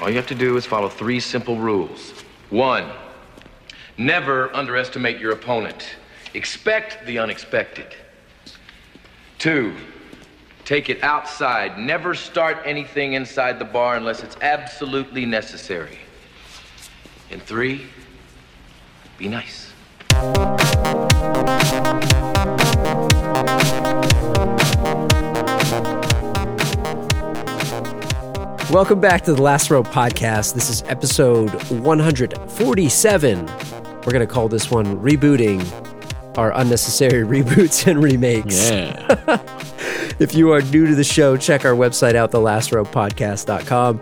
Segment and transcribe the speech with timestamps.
[0.00, 2.12] All you have to do is follow three simple rules.
[2.50, 2.88] One,
[3.96, 5.96] never underestimate your opponent.
[6.34, 7.88] Expect the unexpected.
[9.38, 9.74] Two,
[10.64, 11.78] take it outside.
[11.78, 15.98] Never start anything inside the bar unless it's absolutely necessary.
[17.30, 17.86] And three,
[19.18, 19.72] be nice.
[28.70, 30.52] Welcome back to the Last Row podcast.
[30.52, 33.46] This is episode 147.
[33.46, 38.70] We're going to call this one Rebooting Our Unnecessary Reboots and Remakes.
[38.70, 39.42] Yeah.
[40.18, 44.00] If you are new to the show, check our website out, thelastrowpodcast.com.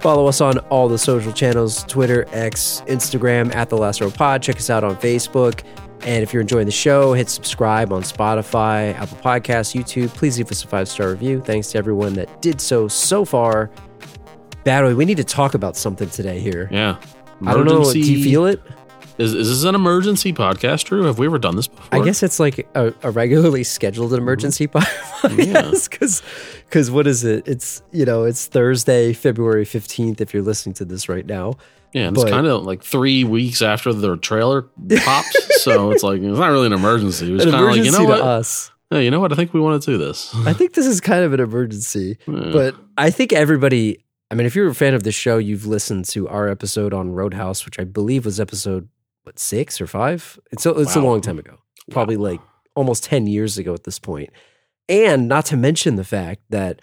[0.00, 4.42] Follow us on all the social channels Twitter, X, Instagram, at The Last Row Pod.
[4.42, 5.62] Check us out on Facebook.
[6.00, 10.08] And if you're enjoying the show, hit subscribe on Spotify, Apple Podcasts, YouTube.
[10.08, 11.42] Please leave us a five star review.
[11.42, 13.70] Thanks to everyone that did so so far.
[14.64, 16.68] Badway, we need to talk about something today here.
[16.70, 16.96] yeah.
[17.46, 17.90] I don't know.
[17.90, 18.60] Do you feel it?
[19.16, 21.04] Is, is this an emergency podcast, Drew?
[21.04, 21.86] Have we ever done this before?
[22.00, 25.26] I guess it's like a, a regularly scheduled emergency Mm-hmm.
[25.26, 26.22] podcast because
[26.66, 27.46] because what is it?
[27.48, 30.20] It's you know it's Thursday, February fifteenth.
[30.20, 31.54] If you're listening to this right now,
[31.92, 34.62] Yeah, and it's kind of like three weeks after the trailer
[35.04, 37.30] pops, so it's like it's not really an emergency.
[37.30, 38.20] It was kind of like you know what?
[38.20, 38.70] us.
[38.90, 39.32] Hey, you know what?
[39.32, 40.34] I think we want to do this.
[40.46, 42.50] I think this is kind of an emergency, Yeah.
[42.52, 44.04] but I think everybody.
[44.30, 47.10] I mean, if you're a fan of the show, you've listened to our episode on
[47.10, 48.88] Roadhouse, which I believe was episode
[49.24, 50.38] what six or five.
[50.52, 51.58] It's a, it's a long time ago,
[51.90, 52.40] probably like
[52.74, 54.30] almost ten years ago at this point.
[54.88, 56.80] And not to mention the fact that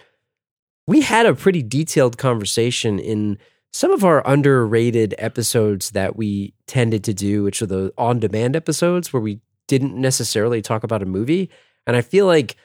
[0.86, 3.38] we had a pretty detailed conversation in
[3.72, 9.12] some of our underrated episodes that we tended to do, which are the on-demand episodes
[9.12, 11.50] where we didn't necessarily talk about a movie.
[11.86, 12.56] And I feel like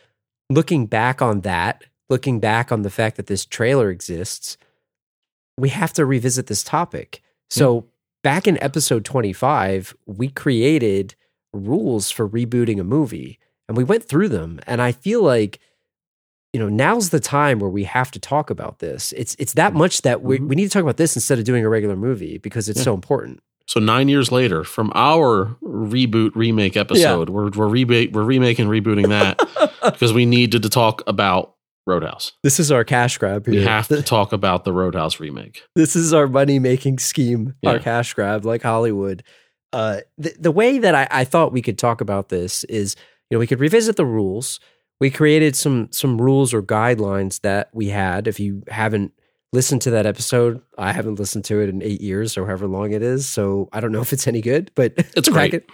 [0.50, 4.58] looking back on that, looking back on the fact that this trailer exists,
[5.58, 7.22] we have to revisit this topic.
[7.50, 7.88] So,
[8.24, 11.16] back in episode 25, we created
[11.54, 13.38] rules for rebooting a movie
[13.68, 14.60] and we went through them.
[14.66, 15.60] And I feel like,
[16.52, 19.12] you know, now's the time where we have to talk about this.
[19.14, 20.48] It's it's that much that we, Mhm.
[20.50, 22.86] we need to talk about this instead of doing a regular movie because it's Yeah.
[22.86, 23.42] so important.
[23.66, 29.08] So nine years later, from our reboot remake episode, we're we're, reba- we're remaking rebooting
[29.10, 29.40] that
[29.84, 31.53] because we needed to talk about
[31.86, 32.32] Roadhouse.
[32.44, 33.56] This is our cash grab here.
[33.60, 35.64] We have to talk about the Roadhouse remake.
[35.76, 39.24] this is our money making scheme, our cash grab, like Hollywood.
[39.74, 42.96] Uh, the, the way that I, I thought we could talk about this is,
[43.30, 44.60] you know, we could revisit the rules.
[45.02, 48.28] We created some some rules or guidelines that we had.
[48.28, 49.12] If you haven't
[49.52, 52.92] listened to that episode, I haven't listened to it in eight years or however long
[52.94, 54.72] it is, so I don't know if it's any good.
[54.76, 55.66] But It's back great.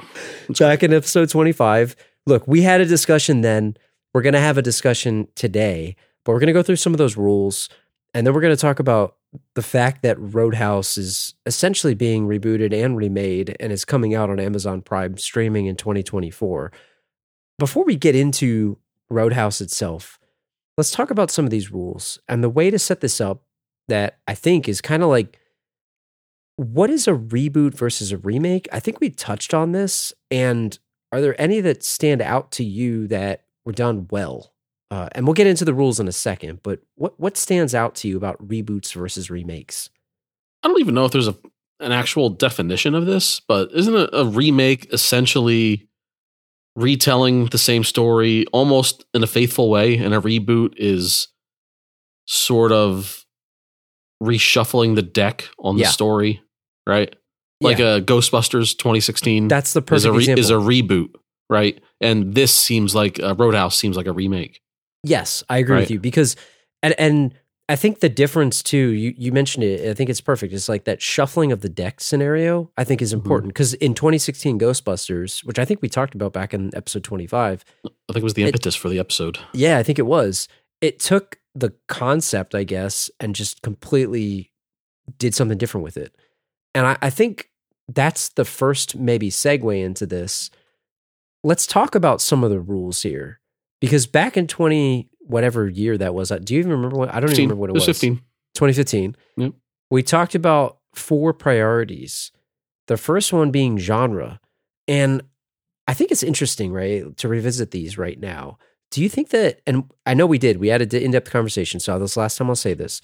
[0.48, 3.76] in- back in episode twenty five, look, we had a discussion then.
[4.14, 7.70] We're gonna have a discussion today, but we're gonna go through some of those rules,
[8.14, 9.16] and then we're gonna talk about
[9.54, 14.40] the fact that Roadhouse is essentially being rebooted and remade and is coming out on
[14.40, 16.72] Amazon Prime streaming in 2024.
[17.60, 20.20] Before we get into Roadhouse itself,
[20.78, 22.20] let's talk about some of these rules.
[22.28, 23.44] And the way to set this up
[23.88, 25.40] that I think is kind of like
[26.56, 28.68] what is a reboot versus a remake?
[28.72, 30.14] I think we touched on this.
[30.30, 30.78] And
[31.12, 34.52] are there any that stand out to you that were done well?
[34.92, 37.94] Uh, and we'll get into the rules in a second, but what what stands out
[37.94, 39.92] to you about reboots versus remakes?
[40.64, 41.36] I don't even know if there's a
[41.80, 45.88] an actual definition of this, but isn't a, a remake essentially
[46.76, 51.28] retelling the same story almost in a faithful way, and a reboot is
[52.26, 53.26] sort of
[54.24, 55.90] reshuffling the deck on the Yeah.
[55.90, 56.42] story,
[56.88, 57.16] right?
[57.62, 60.40] Like a Ghostbusters 2016 That's the is a re- example.
[60.40, 61.10] is a reboot,
[61.50, 61.80] right?
[62.02, 64.62] And this seems like uh, Roadhouse seems like a remake.
[65.04, 66.36] Yes, I agree with you because,
[66.84, 67.34] and and
[67.68, 68.90] I think the difference too.
[68.90, 69.90] You you mentioned it.
[69.90, 70.54] I think it's perfect.
[70.54, 72.72] It's like that shuffling of the deck scenario.
[72.78, 73.22] I think is Mm-hmm.
[73.22, 77.64] important because in 2016 Ghostbusters, which I think we talked about back in episode 25.
[77.86, 79.40] I think it was the It- impetus for the episode.
[79.54, 80.48] Yeah, I think it was.
[80.82, 84.52] It took the concept, I guess, and just completely
[85.18, 86.16] did something different with it.
[86.76, 87.50] And I, I think
[87.88, 90.50] that's the first maybe segue into this.
[91.44, 93.40] Let's talk about some of the rules here.
[93.80, 97.10] Because back in 20, whatever year that was, uh, do you even remember what?
[97.10, 97.44] I don't 15.
[97.44, 98.16] even remember what it, was 15.
[98.56, 99.16] 2015.
[99.38, 99.54] Yep.
[99.90, 102.32] We talked about four priorities.
[102.88, 104.42] The first one being genre.
[104.88, 105.22] And
[105.88, 108.58] I think it's interesting, right, to revisit these right now.
[108.92, 111.80] Do you think that, and I know we did, we had an in depth conversation,
[111.80, 113.02] so this last time I'll say this,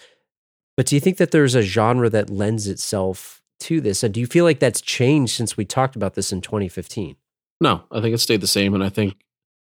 [0.75, 4.03] but do you think that there's a genre that lends itself to this?
[4.03, 7.15] And do you feel like that's changed since we talked about this in 2015?
[7.61, 9.15] No, I think it stayed the same, and I think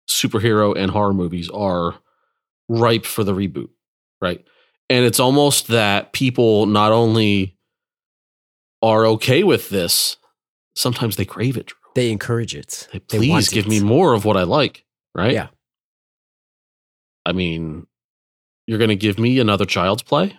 [0.09, 1.95] superhero and horror movies are
[2.69, 3.69] ripe for the reboot.
[4.21, 4.45] Right?
[4.91, 7.57] And it's almost that people not only
[8.83, 10.17] are okay with this,
[10.75, 11.67] sometimes they crave it.
[11.67, 11.77] Drew.
[11.95, 12.89] They encourage it.
[12.93, 13.69] They, They please give it.
[13.69, 15.33] me more of what I like, right?
[15.33, 15.49] Yeah.
[17.27, 17.87] I mean,
[18.67, 20.39] you're going to give me another child's play,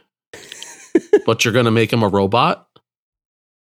[1.26, 2.68] but you're going to make him a robot,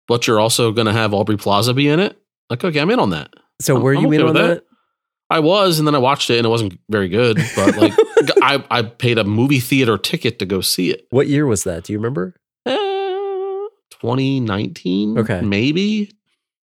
[0.07, 2.19] but you're also going to have Aubrey Plaza be in it.
[2.49, 3.31] Like, okay, I'm in on that.
[3.61, 4.47] So I'm- were I'm you in on that?
[4.49, 4.65] that.
[5.31, 7.37] I was, and then I watched it, and it wasn't very good.
[7.55, 7.93] But like,
[8.43, 11.07] I I paid a movie theater ticket to go see it.
[11.11, 11.85] What year was that?
[11.85, 12.35] Do you remember?
[12.65, 12.75] Eh,
[13.91, 15.41] 2019, Okay.
[15.43, 16.07] maybe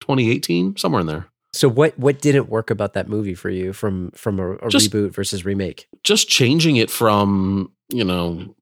[0.01, 1.27] 2018, somewhere in there.
[1.53, 4.91] So what what didn't work about that movie for you from from a, a Just-
[4.91, 5.87] reboot versus remake?
[6.03, 8.53] Just changing it from you know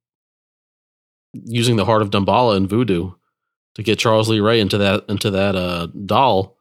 [1.34, 3.12] using the heart of Damballa and Voodoo
[3.76, 6.58] to get Charles Lee Ray into that into that uh, doll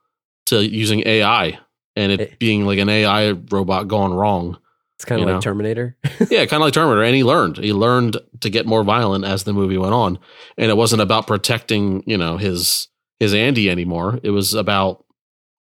[0.49, 1.59] to using AI
[1.97, 4.59] and it, It- being like an AI robot gone wrong.
[4.97, 5.41] It's kind of like know?
[5.41, 5.97] Terminator.
[6.29, 7.05] yeah, kind of like Terminator.
[7.05, 7.59] And he learned.
[7.59, 10.19] He learned to get more violent as the movie went on.
[10.56, 12.89] And it wasn't about protecting, you know, his
[13.21, 14.19] his Andy anymore.
[14.25, 15.05] It was about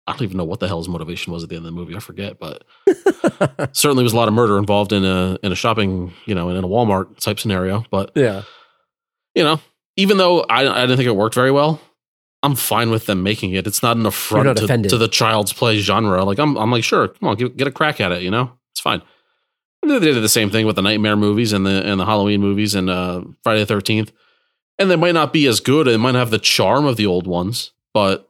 [0.07, 1.79] I don't even know what the hell his motivation was at the end of the
[1.79, 1.95] movie.
[1.95, 2.63] I forget, but
[3.75, 6.63] certainly was a lot of murder involved in a in a shopping, you know, in
[6.63, 7.83] a Walmart type scenario.
[7.91, 8.43] But yeah.
[9.35, 9.59] you know,
[9.97, 11.81] even though I, I didn't think it worked very well,
[12.47, 13.67] I'm fine with them making it.
[13.67, 16.23] It's not an affront not to, to the child's play genre.
[16.23, 18.21] Like I'm, I'm like, sure, come on, get, get a crack at it.
[18.21, 19.01] You know, it's fine.
[19.81, 22.39] And They did the same thing with the Nightmare movies and the and the Halloween
[22.39, 24.13] movies and uh, Friday the Thirteenth.
[24.79, 25.89] And they might not be as good.
[25.89, 28.29] It might not have the charm of the old ones, but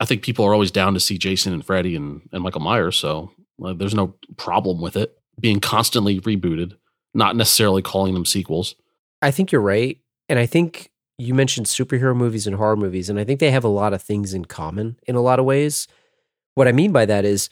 [0.00, 2.96] I think people are always down to see Jason and Freddy and, and Michael Myers.
[2.96, 6.76] So like, there's no problem with it being constantly rebooted,
[7.14, 8.74] not necessarily calling them sequels.
[9.20, 9.98] I think you're right.
[10.28, 10.90] And I think
[11.22, 14.02] you mentioned superhero movies and horror movies, and I think they have a lot of
[14.02, 15.86] things in common in a lot of ways.
[16.54, 17.48] What I mean by that is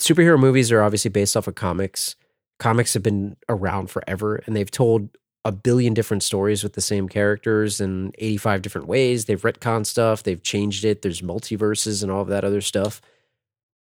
[0.00, 2.16] superhero movies are obviously based off of comics.
[2.58, 5.08] Comics have been around forever and they've told
[5.44, 9.24] a billion different stories with the same characters in 85 different ways.
[9.24, 11.02] They've retconned stuff, they've changed it.
[11.02, 13.00] There's multiverses and all of that other stuff.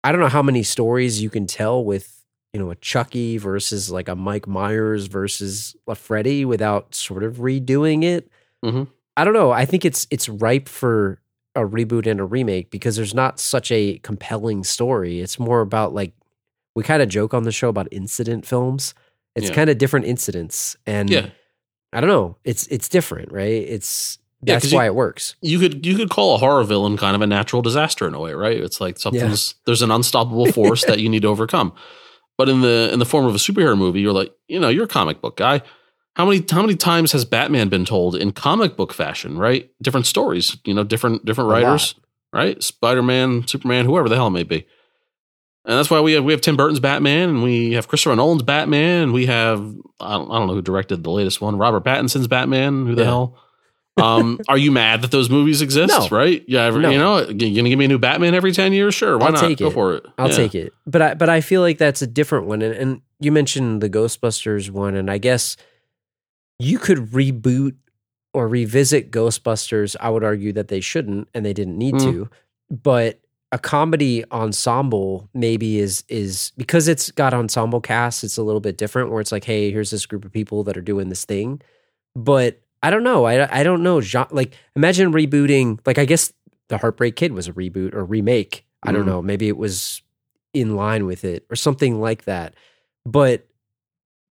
[0.03, 3.91] I don't know how many stories you can tell with, you know, a Chucky versus
[3.91, 8.29] like a Mike Myers versus a Freddy without sort of redoing it.
[8.65, 8.88] Mhm.
[9.16, 9.50] I don't know.
[9.52, 11.20] I think it's it's ripe for
[11.55, 15.20] a reboot and a remake because there's not such a compelling story.
[15.20, 16.12] It's more about like
[16.75, 18.94] we kind of joke on the show about incident films.
[19.37, 19.55] It's Yeah.
[19.55, 21.26] kind of different incidents, and Yeah,
[21.93, 22.37] I don't know.
[22.44, 23.50] It's it's different, right?
[23.52, 25.37] It's Yeah, that's you- why it works.
[25.43, 28.20] you could you could call a horror villain kind of a natural disaster in a
[28.20, 28.56] way, right?
[28.61, 31.72] It's like something's there's an unstoppable force that you need to overcome.
[32.37, 34.84] But in the in the form of a superhero movie, you're like, you know, you're
[34.84, 35.62] a comic book guy.
[36.16, 39.69] How many how many times has Batman been told in comic book fashion, right?
[39.82, 41.94] Different stories, you know, different different writers,
[42.32, 42.62] right?
[42.62, 44.66] Spider Man, Superman, whoever the hell it may be.
[45.66, 48.43] And that's why we have we have Tim Burton's Batman, and we have Christopher Nolan's
[48.43, 49.58] Batman, and we have
[49.99, 52.87] I don't, I don't know who directed the latest one, Robert Pattinson's Batman.
[52.87, 53.08] Who the Yeah.
[53.08, 53.38] hell?
[53.96, 55.88] Um, are you mad that those movies exist?
[55.99, 56.08] No.
[56.16, 56.44] Right?
[56.46, 56.90] Yeah, No.
[56.90, 58.94] you know, you gonna give me a new Batman every ten years?
[58.94, 59.40] Sure, why I'll not?
[59.40, 59.72] take Go it.
[59.72, 60.05] for it.
[60.19, 60.37] I'll Yeah.
[60.37, 60.72] take it.
[60.87, 62.61] But I but I feel like that's a different one.
[62.61, 65.56] And, and you mentioned the Ghostbusters one, and I guess
[66.59, 67.75] you could reboot
[68.33, 69.97] or revisit Ghostbusters.
[70.01, 72.03] I would argue that they shouldn't and they didn't need Mm.
[72.12, 72.31] to.
[72.71, 73.21] But
[73.53, 78.77] a comedy ensemble maybe is is because it's got ensemble cast, it's a little bit
[78.77, 81.61] different where it's like, hey, here's this group of people that are doing this thing.
[82.17, 83.25] But I don't know.
[83.25, 84.00] I, I don't know.
[84.31, 85.78] Like, imagine rebooting.
[85.87, 86.33] Like, I guess
[86.69, 88.64] the Heartbreak Kid was a reboot or remake.
[88.83, 89.07] I don't Mm.
[89.07, 89.23] know.
[89.23, 90.02] Maybe it was
[90.52, 92.55] in line with it or something like that.
[93.07, 93.47] But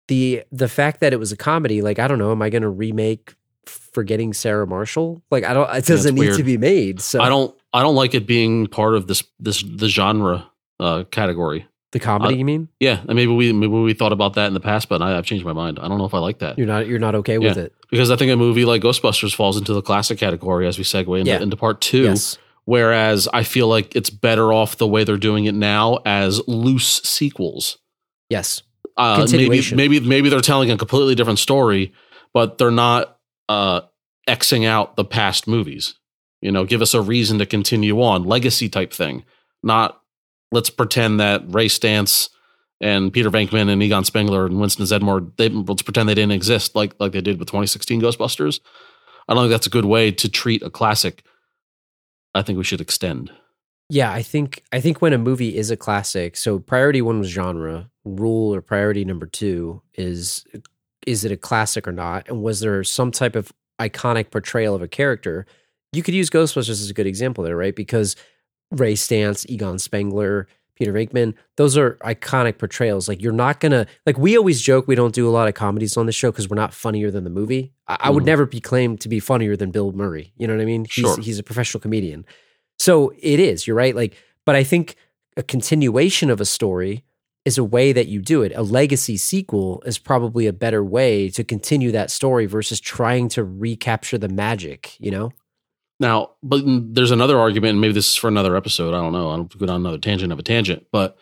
[0.09, 2.32] the the fact that it was a comedy, like, I don't know.
[2.32, 3.35] Am I going to remake
[3.66, 5.23] Forgetting Sarah Marshall?
[5.30, 5.68] Like, I don't.
[5.75, 7.00] It doesn't need to be made.
[7.00, 11.04] So I don't I don't like it being part of this this the genre uh,
[11.11, 11.66] category.
[11.92, 12.35] the comedy.
[12.35, 14.88] I- you mean Yeah, and maybe we maybe we thought about that in the past,
[14.88, 15.78] but I, I've changed my mind.
[15.78, 17.73] I don't know if I like that you're not you're not okay with it?
[17.90, 21.18] because I think a movie like Ghostbusters falls into the classic category as we segue
[21.21, 21.40] into, Yeah.
[21.40, 22.02] into part two.
[22.04, 22.38] Yes.
[22.64, 27.02] Whereas I feel like it's better off the way they're doing it now as loose
[27.02, 27.78] sequels.
[28.28, 28.62] Yes.
[28.96, 31.92] Uh, maybe maybe maybe they're telling a completely different story,
[32.34, 33.18] but they're not
[33.49, 33.82] uh,
[34.28, 35.94] xing out the past movies.
[36.40, 39.25] You know, give us a reason to continue on, legacy type thing.
[39.62, 40.00] Not
[40.50, 42.28] let's pretend that Ray Stantz
[42.80, 46.75] and Peter Venkman and Egon Spengler and Winston Zeddemore, they let's pretend they didn't exist
[46.75, 48.61] like like they did with 2016 Ghostbusters.
[49.28, 51.22] I don't think that's a good way to treat a classic.
[52.34, 53.30] I think we should extend.
[53.92, 57.28] Yeah, I think I think when a movie is a classic, so priority one was
[57.28, 60.46] genre, rule or priority number two is
[61.06, 62.26] is it a classic or not?
[62.26, 65.44] And was there some type of iconic portrayal of a character?
[65.92, 67.76] You could use Ghostbusters as a good example there, right?
[67.76, 68.16] Because
[68.70, 71.34] Ray Stantz, Egon Spengler, Peter Venkman.
[71.58, 73.08] Those are iconic portrayals.
[73.08, 75.99] Like you're not gonna like we always joke we don't do a lot of comedies
[75.99, 77.75] on the show because we're not funnier than the movie.
[77.88, 78.26] I, I would Mhm.
[78.32, 80.32] never be claimed to be funnier than Bill Murray.
[80.38, 80.84] You know what I mean?
[80.87, 81.20] He's Sure.
[81.20, 82.25] he's a professional comedian.
[82.82, 83.94] So it is, you're right.
[83.94, 84.96] Like, but I think
[85.36, 87.04] a continuation of a story
[87.44, 88.52] is a way that you do it.
[88.56, 93.44] A legacy sequel is probably a better way to continue that story versus trying to
[93.44, 95.30] recapture the magic, you know?
[96.00, 98.94] Now, but there's another argument, and maybe this is for another episode.
[98.94, 99.30] I don't know.
[99.30, 101.16] I don't go down another tangent of a tangent, but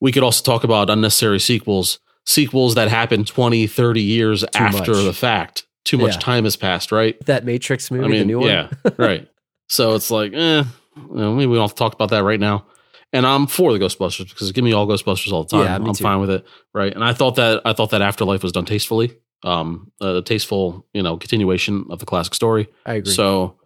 [0.00, 5.04] we could also talk about unnecessary sequels, sequels that happen 20, 30 years after much.
[5.04, 5.66] the fact.
[5.84, 6.20] Too much Yeah.
[6.20, 7.22] time has passed, right?
[7.26, 8.48] That Matrix movie, I mean, the new one.
[8.48, 9.28] yeah, right.
[9.70, 10.64] So it's like, eh,
[10.96, 12.66] you know, maybe we don't have to talk about that right now.
[13.12, 15.64] And I'm for the Ghostbusters because give me all Ghostbusters all the time.
[15.64, 16.02] Yeah, I'm too.
[16.02, 16.92] fine with it, right?
[16.92, 21.02] And I thought that I thought that Afterlife was done tastefully, um, a tasteful, you
[21.02, 22.68] know, continuation of the classic story.
[22.84, 23.12] I agree.
[23.12, 23.58] So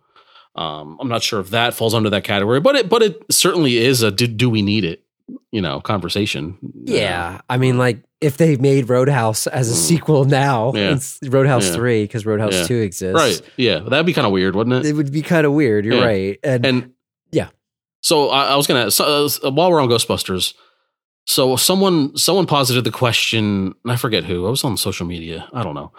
[0.57, 3.79] um, I'm not sure if that falls under that category, but it but it certainly
[3.79, 5.05] is a do, do we need it?
[5.53, 6.59] You know, conversation.
[6.85, 7.41] yeah.
[7.49, 9.77] I mean, like, if they made Roadhouse as a Mm.
[9.77, 10.93] sequel now, Yeah.
[10.95, 11.75] it's Roadhouse Yeah.
[11.75, 12.65] 3, because Roadhouse Yeah.
[12.67, 13.15] 2 exists.
[13.15, 13.41] right.
[13.57, 14.89] Yeah, that'd be kind of weird, wouldn't it?
[14.91, 15.85] It would be kind of weird.
[15.87, 16.39] You're right.
[16.43, 16.91] And, And
[17.33, 17.49] Yeah.
[18.03, 19.05] So I, I was gonna so,
[19.45, 20.53] uh, while we're on Ghostbusters.
[21.27, 24.47] So someone someone posited the question, and I forget who.
[24.47, 25.49] I was on social media.
[25.55, 25.93] I don't know,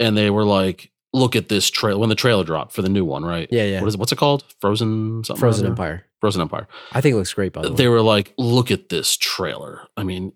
[0.00, 3.04] and they were like, "Look at this trailer." When the trailer dropped for the new
[3.04, 3.48] one, right?
[3.50, 3.80] yeah, yeah.
[3.80, 4.00] What is it?
[4.00, 4.44] What's it called?
[4.60, 5.40] Frozen something.
[5.40, 5.66] Frozen?
[5.66, 6.04] Empire.
[6.20, 6.66] Frozen Empire.
[6.92, 7.76] I think it looks great, by the way.
[7.76, 10.32] They were like, "Look at this trailer." I mean,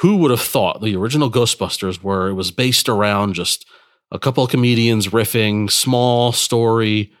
[0.00, 2.28] who would have thought the original Ghostbusters, were?
[2.28, 3.66] it was based around just
[4.12, 7.12] a couple of comedians riffing, small story,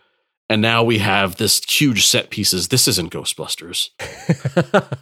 [0.48, 2.68] and now we have this huge set pieces.
[2.68, 3.90] This isn't Ghostbusters.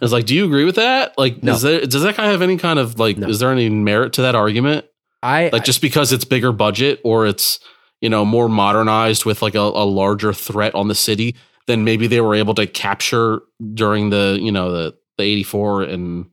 [0.01, 1.17] It's like, do you agree with that?
[1.17, 1.53] Like, No.
[1.53, 3.17] is there, does that guy have any kind of like?
[3.17, 3.27] No.
[3.27, 4.85] Is there any merit to that argument?
[5.21, 7.59] I, Like, just because it's bigger budget or it's
[8.01, 11.35] you know more modernized with like a, a larger threat on the city
[11.67, 13.41] than maybe they were able to capture
[13.73, 16.25] during the you know the the eighty four and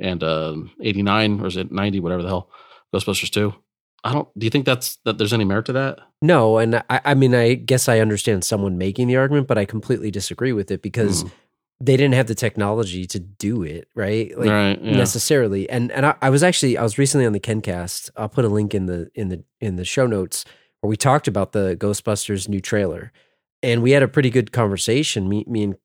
[0.00, 2.50] and uh, eighty nine or is it ninety whatever the hell
[2.94, 3.54] Ghostbusters two.
[4.04, 4.28] I don't.
[4.38, 5.18] Do you think that's that?
[5.18, 5.98] There's any merit to that?
[6.22, 9.64] No, and I, I mean, I guess I understand someone making the argument, but I
[9.64, 11.30] completely disagree with it because Mm.
[11.80, 14.38] they didn't have the technology to do it, right?
[14.38, 14.80] Like right.
[14.80, 14.96] Yeah.
[14.96, 15.68] necessarily.
[15.68, 18.10] And and I, I was actually I was recently on the KenCast.
[18.16, 20.44] I'll put a link in the in the in the show notes
[20.80, 23.12] where we talked about the Ghostbusters new trailer,
[23.62, 25.28] and we had a pretty good conversation.
[25.28, 25.76] Me me and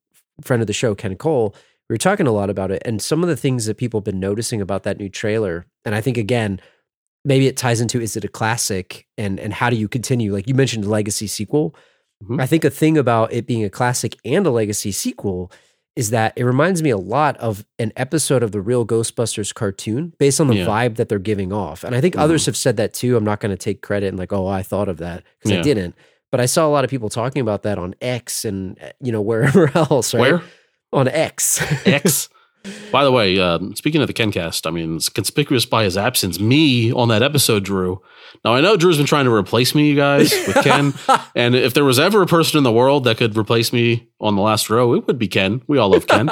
[0.41, 1.55] friend of the show Ken Cole.
[1.89, 4.05] We were talking a lot about it, and some of the things that people have
[4.05, 5.65] been noticing about that new trailer.
[5.85, 6.59] And I think again,
[7.25, 10.47] maybe it ties into is it a classic and and how do you continue like
[10.47, 11.73] you mentioned legacy sequel
[12.23, 12.41] Mhm.
[12.41, 15.51] i think a thing about it being a classic and a legacy sequel
[15.95, 20.13] is that it reminds me a lot of an episode of the real ghostbusters cartoon
[20.17, 20.65] based on the Yeah.
[20.65, 21.83] vibe that they're giving off.
[21.83, 23.15] And i think others have said that too.
[23.15, 25.62] I'm not going to take credit and like oh i thought of that because i
[25.62, 25.95] didn't.
[26.31, 29.12] But i saw a lot of people talking about that on x and uh, you
[29.12, 30.19] know wherever else right?
[30.33, 30.41] Where?
[30.91, 31.62] On x.
[31.88, 32.29] X.
[32.91, 36.39] By the way, um, speaking of the KenCast, I mean, it's conspicuous by his absence.
[36.39, 38.01] Me on that episode, Drew.
[38.46, 40.93] Now I know Drew's been trying to replace me, you guys, with Ken.
[41.36, 44.36] and if there was ever a person in the world that could replace me on
[44.36, 45.62] the last row, it would be Ken.
[45.67, 46.29] We all love Ken.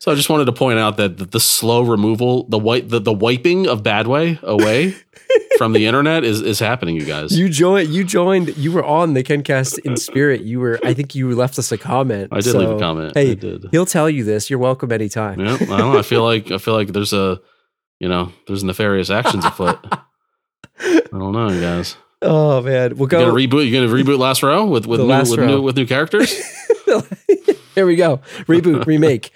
[0.00, 3.00] So I just wanted to point out that the, the slow removal, the white, the,
[3.00, 4.94] the wiping of Badway away
[5.58, 7.38] from the internet is is happening, you guys.
[7.38, 7.90] You joined.
[7.90, 8.56] You joined.
[8.56, 10.40] You were on the KenCast in spirit.
[10.40, 10.78] You were.
[10.82, 12.30] I think you left us a comment.
[12.32, 13.12] I did So, leave a comment.
[13.14, 13.66] Hey, I did.
[13.72, 14.48] he'll tell you this.
[14.48, 15.38] You're welcome anytime.
[15.38, 15.98] Yeah, I know.
[15.98, 17.38] I feel like I feel like there's a,
[17.98, 19.78] you know, there's nefarious actions afoot.
[20.80, 21.98] I don't know, you guys.
[22.22, 23.70] Oh man, we'll You gonna reboot?
[23.70, 25.46] You're gonna reboot Last Row with with new with Row.
[25.46, 26.32] new with new characters?
[27.74, 28.18] Here we go.
[28.48, 29.30] Reboot, remake.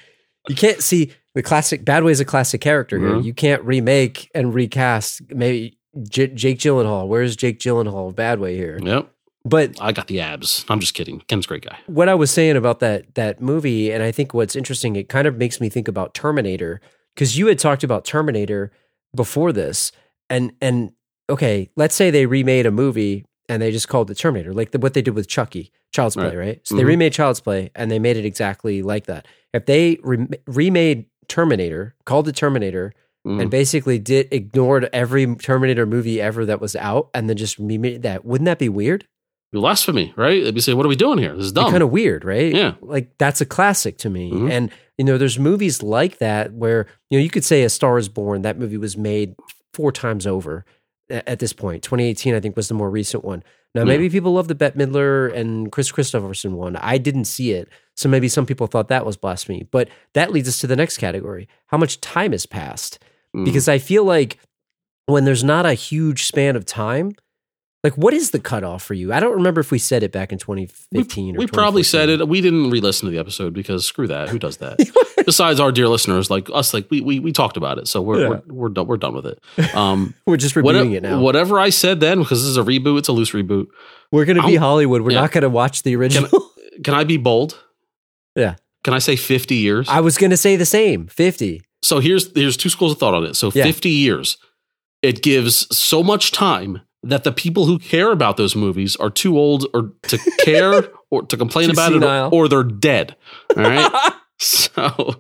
[0.49, 1.85] You can't see the classic.
[1.85, 3.09] Badway's a classic character here.
[3.09, 3.25] Mhm.
[3.25, 5.23] You can't remake and recast.
[5.31, 7.07] Maybe J- Jake Gyllenhaal.
[7.09, 8.15] Where's Jake Gyllenhaal?
[8.15, 8.79] Badway here.
[8.83, 9.09] yep,
[9.45, 10.65] But I got the abs.
[10.69, 11.21] I'm just kidding.
[11.29, 11.79] Ken's a great guy.
[11.87, 15.27] what I was saying about that that movie, and I think what's interesting, it kind
[15.27, 16.81] of makes me think about Terminator
[17.15, 18.71] because you had talked about Terminator
[19.15, 19.93] before this,
[20.29, 20.93] and and
[21.31, 24.79] okay, let's say they remade a movie and they just called it Terminator, like the,
[24.79, 26.37] what they did with Chucky, Child's Play, Right.
[26.39, 26.61] right?
[26.65, 26.87] So they Mhm.
[26.87, 29.27] remade Child's Play and they made it exactly like that.
[29.53, 32.93] If they re- remade Terminator, called it Terminator,
[33.27, 33.41] Mhm.
[33.43, 38.03] and basically did ignored every Terminator movie ever that was out, and then just remade
[38.03, 39.07] that, wouldn't that be weird?
[39.53, 40.43] Blasphemy, right?
[40.43, 41.35] They'd be saying, "What are we doing here?
[41.37, 42.53] This is dumb." kind of weird, right?
[42.53, 42.75] Yeah.
[42.83, 44.33] Like that's a classic to me.
[44.33, 44.51] Mhm.
[44.51, 47.97] And you know, there's movies like that where you know you could say A Star
[47.99, 48.43] Is Born.
[48.43, 49.37] That movie was made
[49.73, 50.65] four times over
[51.11, 51.83] at this point.
[51.83, 53.43] 2018, I think, was the more recent one.
[53.75, 53.89] Now, Yeah.
[53.89, 56.77] maybe people love the Bette Midler and Kris Kristofferson one.
[56.77, 59.67] I didn't see it, so maybe some people thought that was blasphemy.
[59.71, 62.99] But that leads us to the next category: how much time has passed?
[63.37, 63.45] Mm.
[63.45, 64.39] Because I feel like
[65.07, 67.13] when there's not a huge span of time,
[67.85, 69.13] Like, what is the cutoff for you?
[69.13, 72.09] I don't remember if we said it back in 2015 we, or we probably said
[72.09, 72.27] it.
[72.27, 74.31] We didn't re-listen to the episode because screw that.
[74.31, 74.79] Who does that?
[75.27, 78.23] Besides our dear listeners, like us, like we we, we talked about it, so we're
[78.23, 78.29] Yeah.
[78.29, 78.87] we're, we're done.
[78.87, 79.39] We're done with it.
[79.77, 81.21] Um, We're just what- reviewing it now.
[81.21, 83.67] Whatever I said then, because this is a reboot, it's a loose reboot.
[84.11, 85.03] We're going to be Hollywood.
[85.03, 85.21] We're yeah.
[85.21, 86.31] not going to watch the original.
[86.85, 87.59] Can I be bold?
[88.35, 88.55] Yeah.
[88.83, 89.89] Can I say fifty years?
[89.89, 91.61] I was going to say the same 50.
[91.83, 93.35] so here's here's two schools of thought on it.
[93.37, 93.65] So Yeah.
[93.65, 94.39] 50 years,
[95.03, 99.39] it gives so much time that the people who care about those movies are too
[99.39, 102.27] old or to care or to complain Too about senile.
[102.27, 103.17] it or, or they're dead.
[103.57, 104.13] All right.
[104.39, 105.15] so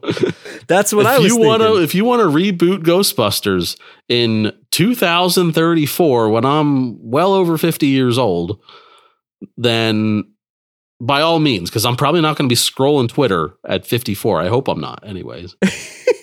[0.66, 1.84] That's what I was you want to thinking.
[1.84, 8.60] if you want to reboot Ghostbusters in 2034 when I'm well over 50 years old,
[9.56, 10.24] then
[11.00, 14.40] by all means, because I'm probably not going to be scrolling Twitter at 54.
[14.40, 15.54] I hope I'm not, anyways,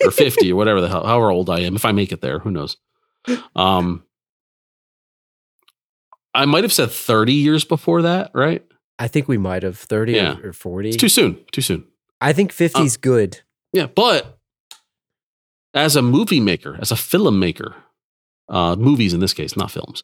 [0.03, 1.75] or 50 or whatever the hell, however old I am.
[1.75, 2.77] If I make it there, who knows?
[3.55, 4.03] Um,
[6.33, 8.63] I might have said 30 years before that, right?
[8.99, 10.37] I think we might have 30 Yeah.
[10.43, 10.89] or, or 40.
[10.89, 11.39] It's too soon.
[11.51, 11.85] Too soon.
[12.21, 13.41] I think 50 is good.
[13.73, 14.37] Yeah, but
[15.73, 17.75] as a movie maker, as a film maker,
[18.49, 20.03] uh, movies in this case, not films,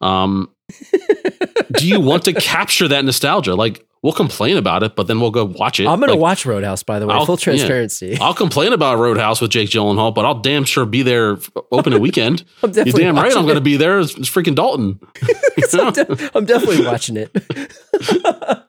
[0.00, 0.50] um,
[1.72, 3.54] do you want to capture that nostalgia?
[3.54, 5.86] Like, we'll complain about it, but then we'll go watch it.
[5.86, 7.14] I'm going to Like, watch Roadhouse, by the way.
[7.14, 7.44] I'll- Full yeah.
[7.44, 8.18] transparency.
[8.20, 11.38] I'll complain about Roadhouse with Jake Gyllenhaal, but I'll damn sure be there
[11.72, 12.44] opening weekend.
[12.62, 13.98] I'm You're damn right I'm going to be there.
[14.00, 15.00] It's, it's freaking Dalton.
[15.74, 17.30] I'm, de- I'm definitely watching it.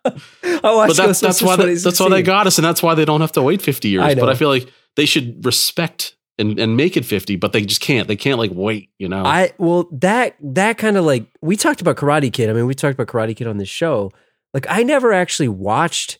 [0.63, 2.95] I watched but that's, that's why they, that's why they got us, and that's why
[2.95, 4.03] they don't have to wait 50 years.
[4.03, 4.15] I.
[4.15, 7.81] But I feel like they should respect and, and make it 50, but they just
[7.81, 8.07] can't.
[8.07, 9.23] They can't like wait, you know?
[9.23, 12.49] I well that that kind of like we talked about Karate Kid.
[12.49, 14.11] I mean, we talked about Karate Kid on this show.
[14.53, 16.19] Like I never actually watched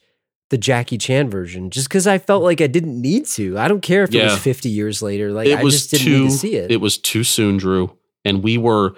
[0.50, 3.58] the Jackie Chan version just because I felt like I didn't need to.
[3.58, 5.32] I don't care if it was 50 years later.
[5.32, 6.72] Like it I just didn't too need to see it.
[6.72, 7.98] It was too soon, Drew.
[8.24, 8.94] And we were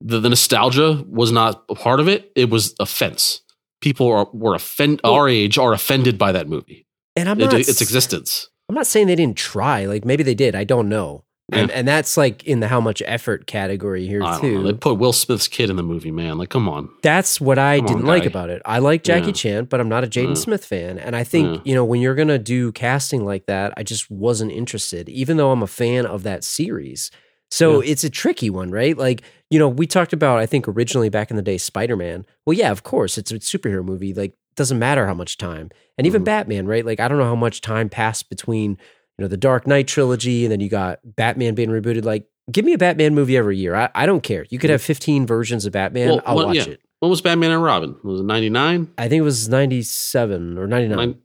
[0.00, 2.30] the, the nostalgia was not a part of it.
[2.36, 3.40] It was offense.
[3.80, 6.86] People are were offend Well- our age are offended by that movie.
[7.16, 8.48] and I'm It- its existence.
[8.68, 9.84] I'm not saying they didn't try.
[9.84, 10.54] Like maybe they did.
[10.54, 11.24] I don't know.
[11.52, 14.62] And and that's like in the how much effort category here too.
[14.62, 14.62] know.
[14.62, 16.38] They put Will Smith's kid in the movie, man.
[16.38, 16.88] Like, come on.
[17.02, 18.62] That's what I Come didn't like about it.
[18.64, 19.32] I like Jackie Yeah.
[19.32, 20.34] Chan, but I'm not a Jaden Yeah.
[20.34, 20.98] Smith fan.
[20.98, 24.10] And I think, you know, when you're going to do casting like that, I just
[24.10, 27.10] wasn't interested, even though I'm a fan of that series.
[27.50, 28.96] So it's a tricky one, right?
[28.96, 32.24] Like, you know, we talked about, I think originally back in the day, Spider Man.
[32.46, 34.12] Well, yeah, of course, it's a superhero movie.
[34.14, 35.70] Like, doesn't matter how much time.
[35.98, 36.26] And even Mhm.
[36.26, 36.84] Batman, right?
[36.86, 38.78] Like, I don't know how much time passed between,
[39.18, 42.04] you know, the Dark Knight trilogy and then you got Batman being rebooted.
[42.04, 43.74] Like, give me a Batman movie every year.
[43.74, 44.46] I, I don't care.
[44.50, 46.08] You could have 15 versions of Batman.
[46.08, 46.64] Well, I'll well, watch yeah.
[46.64, 46.80] it.
[47.00, 47.96] When was Batman and Robin?
[48.02, 48.92] Was it 99?
[48.98, 51.18] I think it was 97 or 99.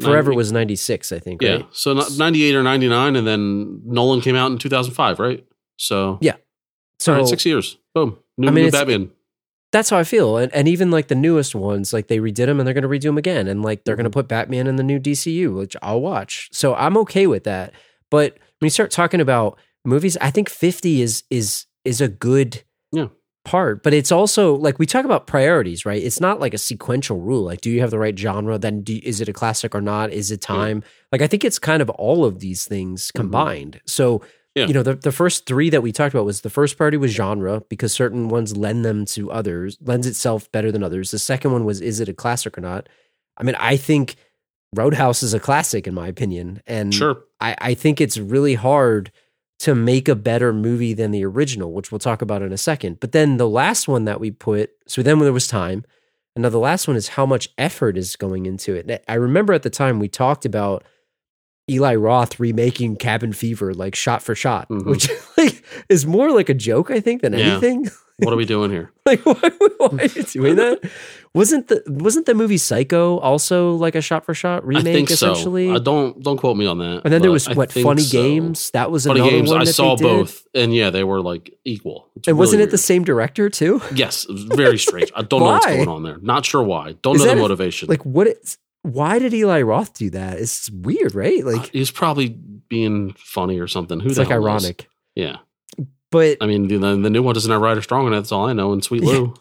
[0.00, 1.50] Forever was 96, I think, Yeah.
[1.56, 1.66] right?
[1.72, 3.16] So 98 or 99.
[3.16, 5.44] And then Nolan came out in 2005, right?
[5.76, 6.36] So, Yeah.
[6.98, 7.76] So right, six years.
[7.94, 8.18] Boom.
[8.38, 9.10] New, I mean, new Batman.
[9.74, 10.38] That's how I feel.
[10.38, 12.88] And, and even like the newest ones, like they redid them and they're going to
[12.88, 13.46] redo them again.
[13.48, 14.20] And like they're going to Mm-hmm.
[14.20, 16.48] put Batman in the new DCU, which I'll watch.
[16.52, 17.72] So I'm okay with that.
[18.10, 22.62] But when you start talking about movies, I think 50 is is is a good
[22.92, 23.08] Yeah.
[23.44, 23.82] part.
[23.82, 26.02] But it's also like we talk about priorities, right?
[26.02, 27.42] It's not like a sequential rule.
[27.42, 28.56] Like, do you have the right genre?
[28.58, 30.12] Then do, is it a classic or not?
[30.12, 30.82] Is it time?
[31.12, 33.80] Like, I think it's kind of all of these things combined.
[33.86, 34.28] So Mm-hmm.
[34.54, 34.66] Yeah.
[34.66, 37.10] you know, the, the first three that we talked about was the first priority was
[37.10, 41.10] genre because certain ones lend them to others, lends itself better than others.
[41.10, 42.88] The second one was is it a classic or not?
[43.36, 44.14] I mean, I think
[44.72, 46.62] Roadhouse is a classic in my opinion.
[46.66, 47.24] And Sure.
[47.40, 49.10] I, I think it's really hard
[49.60, 53.00] to make a better movie than the original, which we'll talk about in a second.
[53.00, 55.84] But then the last one that we put, so then there was time.
[56.36, 59.04] And now the last one is how much effort is going into it.
[59.08, 60.84] I remember at the time we talked about
[61.70, 64.84] Eli Roth remaking Cabin Fever, like shot for shot, Mhm.
[64.86, 67.52] which like is more like a joke, I think, than Yeah.
[67.52, 67.90] anything.
[68.18, 68.92] What are we doing here?
[69.06, 69.32] like, why,
[69.78, 70.88] why are you doing that?
[71.34, 74.86] Wasn't the wasn't the movie Psycho also like a shot for shot remake?
[74.86, 75.32] I think so.
[75.32, 77.00] essentially, Uh, don't don't quote me on that.
[77.02, 78.22] and then there was I what Funny so.
[78.22, 78.70] Games.
[78.70, 79.50] That was Funny Games.
[79.50, 82.06] one I saw both, and yeah, they were like equal.
[82.14, 83.82] It's And wasn't really it the same director too?
[83.92, 85.10] Yes, very strange.
[85.16, 86.18] I don't know what's going on there.
[86.22, 86.94] Not sure why.
[87.02, 87.88] Don't Is know the that a- motivation.
[87.88, 88.28] Like what?
[88.28, 90.38] It's, why did Eli Roth do that?
[90.38, 91.42] It's weird, right?
[91.42, 93.98] Uh, like he's probably being funny or something.
[93.98, 94.88] Who it's like ironic.
[95.14, 95.38] Yeah,
[96.10, 98.16] But I mean the, the new one doesn't have Ryder Strong in it.
[98.16, 98.72] That's all I know.
[98.72, 99.08] And Sweet Yeah.
[99.10, 99.34] Lou.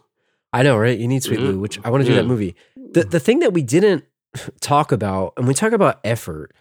[0.54, 0.98] I know, right?
[0.98, 1.48] You need Sweet Yeah.
[1.48, 2.56] Lou, which I want to do that movie.
[2.78, 4.06] The the thing that we didn't
[4.62, 6.56] talk about, and we talk about effort,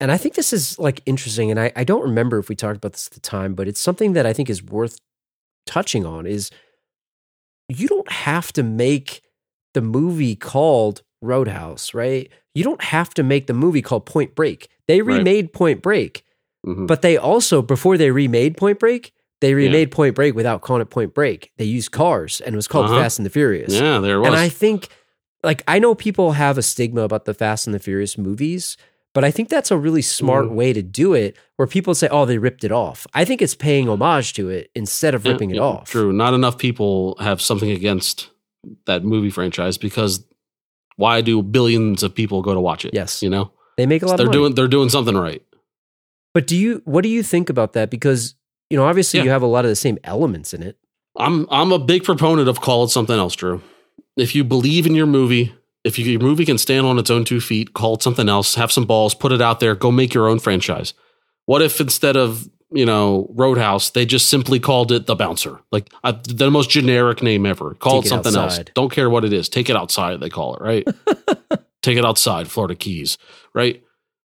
[0.00, 2.76] and I think this is like interesting, and I, I don't remember if we talked
[2.76, 4.98] about this at the time, but it's something that I think is worth
[5.64, 6.50] touching on is
[7.68, 9.22] you don't have to make
[9.74, 12.30] the movie called Roadhouse, right?
[12.54, 14.68] You don't have to make the movie called Point Break.
[14.88, 15.18] They Right.
[15.18, 16.22] remade Point Break,
[16.66, 16.86] Mhm.
[16.86, 20.88] but they also, before they remade Point Break, They remade Point Break without calling it
[20.88, 21.50] Point Break.
[21.58, 22.96] They used cars and it was called Uh-huh.
[23.00, 23.74] Fast and the Furious.
[23.74, 24.28] Yeah, there it was.
[24.28, 24.88] And I think,
[25.44, 28.78] like, I know people have a stigma about the Fast and the Furious movies,
[29.12, 30.54] but I think that's a really smart Mhm.
[30.54, 33.06] way to do it where people say, oh, they ripped it off.
[33.12, 35.90] I think it's paying homage to it instead of Yeah, ripping it yeah, off.
[35.90, 36.14] True.
[36.14, 38.30] Not enough people have something against
[38.86, 40.24] that movie franchise because
[40.96, 42.92] why do billions of people go to watch it?
[42.94, 43.22] Yes.
[43.22, 43.52] You know?
[43.76, 44.38] They make a lot they're of money.
[44.38, 45.42] doing they're doing something right.
[46.34, 47.90] but do you, what do you think about that?
[47.90, 48.34] Because,
[48.70, 49.24] you know, obviously Yeah.
[49.24, 50.76] you have a lot of the same elements in it.
[51.16, 53.62] I'm I'm a big proponent of call it something else, Drew.
[54.16, 55.54] If you believe in your movie,
[55.84, 58.54] if you, your movie can stand on its own two feet, call it something else,
[58.56, 60.94] have some balls, put it out there, go make your own franchise.
[61.46, 65.90] What if instead of you know Roadhouse, they just simply called it The Bouncer, like
[66.04, 67.74] uh, the most generic name ever?
[67.74, 68.58] Call Take it something else.
[68.74, 69.48] Don't care what it is.
[69.48, 70.20] Take it outside.
[70.20, 70.86] They call it right.
[71.82, 73.18] Take it outside, Florida Keys,
[73.54, 73.82] right?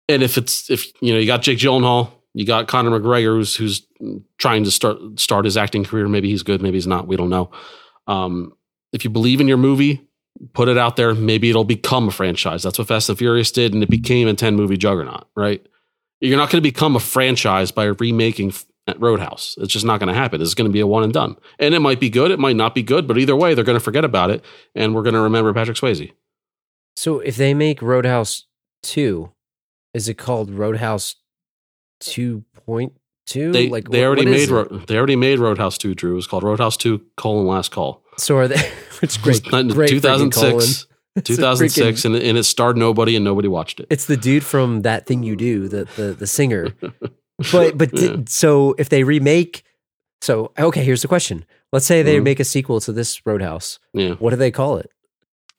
[0.10, 3.56] And if it's if you know you got Jake Gyllenhaal, you got Conor McGregor, who's
[3.56, 3.88] who's
[4.38, 6.08] trying to start start his acting career.
[6.08, 7.08] Maybe he's good, maybe he's not.
[7.08, 7.52] We don't know.
[8.08, 8.54] Um,
[8.94, 10.08] if you believe in your movie,
[10.54, 11.14] put it out there.
[11.14, 12.64] Maybe it'll become a franchise.
[12.64, 15.28] That's what Fast and Furious did, and it became a ten movie juggernaut.
[15.36, 15.66] Right?
[16.20, 18.54] You're not going to become a franchise by remaking
[18.98, 19.56] Roadhouse.
[19.60, 20.42] It's just not going to happen.
[20.42, 22.32] It's going to be a one and done, and it might be good.
[22.32, 24.44] It might not be good, but either way, they're going to forget about it,
[24.76, 26.12] and we're going to remember Patrick Swayze.
[26.96, 28.46] So if they make Roadhouse
[28.84, 29.32] 2,
[29.94, 31.16] is it called Roadhouse
[32.02, 32.92] 2.2?
[33.52, 34.50] They like they what- already what made?
[34.50, 35.94] Ro- they already made Roadhouse two.
[35.94, 38.04] Drew it was called Roadhouse two colon last call.
[38.18, 38.72] So are they?
[39.04, 39.38] It's great.
[39.38, 40.97] It was done in great 2006, Colin.
[41.22, 43.88] It's a 2006, freaking- and, and it starred nobody and nobody watched it.
[43.90, 46.68] It's the dude from that thing you do, the the the singer.
[47.52, 48.00] But but Yeah.
[48.10, 49.64] did, so if they remake,
[50.22, 51.46] so okay, here's the question.
[51.72, 52.24] Let's say they Mhm.
[52.24, 53.78] make a sequel to this Roadhouse.
[53.94, 54.90] Yeah, What do they call it?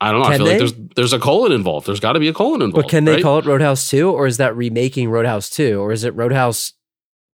[0.01, 0.27] I don't know.
[0.29, 0.51] I feel they?
[0.53, 1.87] like there's there's a colon involved.
[1.87, 2.85] There's got to be a colon involved.
[2.87, 3.23] But can they right?
[3.23, 6.73] call it Roadhouse 2 or is that remaking Roadhouse 2 or is it Roadhouse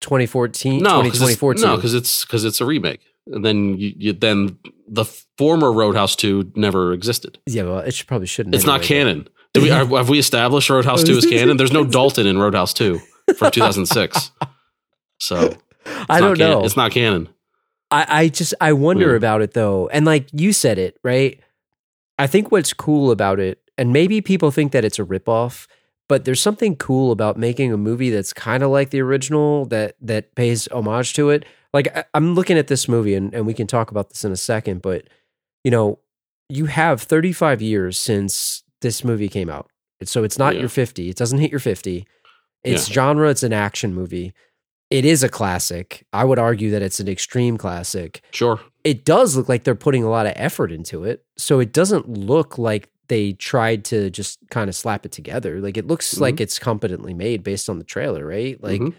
[0.00, 1.02] 2014 no?
[1.02, 3.00] Because 2024 it's, no, because it's because it's a remake.
[3.26, 5.04] And then you, you then the
[5.38, 7.38] former Roadhouse two never existed.
[7.46, 8.54] Yeah, well, it should, probably shouldn't.
[8.54, 9.28] It's not canon.
[9.54, 11.56] Do we, have we established Roadhouse two is canon?
[11.56, 13.00] There's no Dalton in Roadhouse two
[13.36, 14.30] from 2006.
[15.18, 15.54] So
[16.08, 16.64] I don't know.
[16.64, 17.28] It's not canon.
[17.90, 19.16] I, I just I wonder Yeah.
[19.16, 19.88] about it though.
[19.88, 21.40] And like you said it, right?
[22.18, 25.66] I think what's cool about it, and maybe people think that it's a ripoff,
[26.08, 29.96] but there's something cool about making a movie that's kind of like the original that
[30.00, 31.44] that pays homage to it.
[31.72, 34.32] Like I, I'm looking at this movie and, and we can talk about this in
[34.32, 35.04] a second, but
[35.64, 35.98] you know,
[36.48, 39.70] you have 35 years since this movie came out.
[40.04, 40.60] So it's not Yeah.
[40.60, 41.10] your 50.
[41.10, 42.06] It doesn't hit your 50.
[42.64, 44.32] It's genre, it's an action movie.
[44.90, 46.04] It is a classic.
[46.12, 48.58] I would argue that it's an extreme classic Sure.
[48.82, 51.24] it does look like they're putting a lot of effort into it.
[51.38, 55.60] So it doesn't look like they tried to just kind of slap it together.
[55.60, 56.20] Like it looks Mhm.
[56.20, 58.60] like it's competently made based on the trailer, right?
[58.62, 58.94] Like Mhm.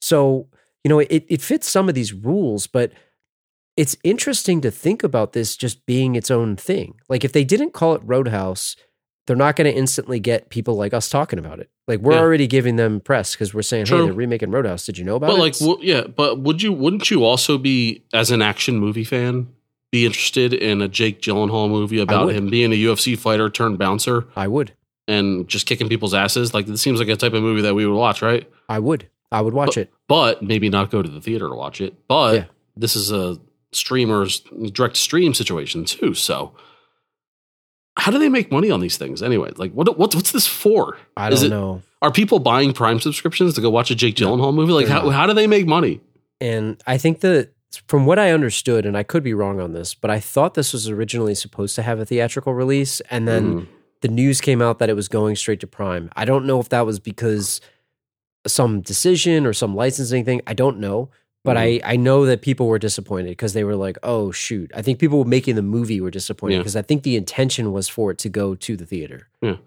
[0.00, 0.48] so,
[0.86, 2.92] you know, it it fits some of these rules, but
[3.76, 6.94] it's interesting to think about this just being its own thing.
[7.08, 8.76] Like if they didn't call it Roadhouse,
[9.26, 11.70] they're not going to instantly get people like us talking about it.
[11.88, 12.20] Like we're Yeah.
[12.20, 13.98] already giving them press because we're saying, True.
[13.98, 15.40] "Hey, they're remaking Roadhouse." Did you know about But it?
[15.40, 16.72] like, It's- w- yeah, but would you?
[16.72, 19.48] Wouldn't you also be, as an action movie fan,
[19.90, 24.26] be interested in a Jake Gyllenhaal movie about him being a UFC fighter turned bouncer
[24.36, 24.70] I would,
[25.08, 26.54] and just kicking people's asses?
[26.54, 28.48] Like, this seems like a type of movie that we would watch, right?
[28.68, 29.90] I would, I would watch it.
[30.08, 31.94] But maybe not go to the theater to watch it.
[32.06, 32.44] But Yeah.
[32.76, 33.38] this is a
[33.72, 34.40] streamer's
[34.72, 36.14] direct stream situation too.
[36.14, 36.52] So,
[37.98, 39.50] how do they make money on these things anyway?
[39.56, 40.96] Like, what what's what's this for?
[41.16, 41.82] I don't it- know.
[42.02, 44.72] Are people buying Prime subscriptions to go watch a Jake No, Gyllenhaal movie?
[44.72, 45.12] Like, how not.
[45.14, 46.00] how do they make money?
[46.40, 47.52] And I think that
[47.88, 50.72] from what I understood, and I could be wrong on this, but I thought this
[50.72, 53.66] was originally supposed to have a theatrical release, and then Mhm.
[54.02, 56.10] the news came out that it was going straight to Prime.
[56.14, 57.60] I don't know if that was because
[58.46, 60.40] some decision or some licensing thing.
[60.46, 61.10] I don't know.
[61.44, 64.68] But I, I know that people were disappointed because they were like, oh, shoot.
[64.74, 66.58] I think people making the movie were disappointed Yeah.
[66.62, 69.28] because I think the intention was for it to go to the theater.
[69.40, 69.58] Yeah,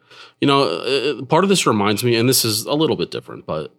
[0.42, 3.46] You know, uh, part of this reminds me, and this is a little bit different,
[3.46, 3.74] but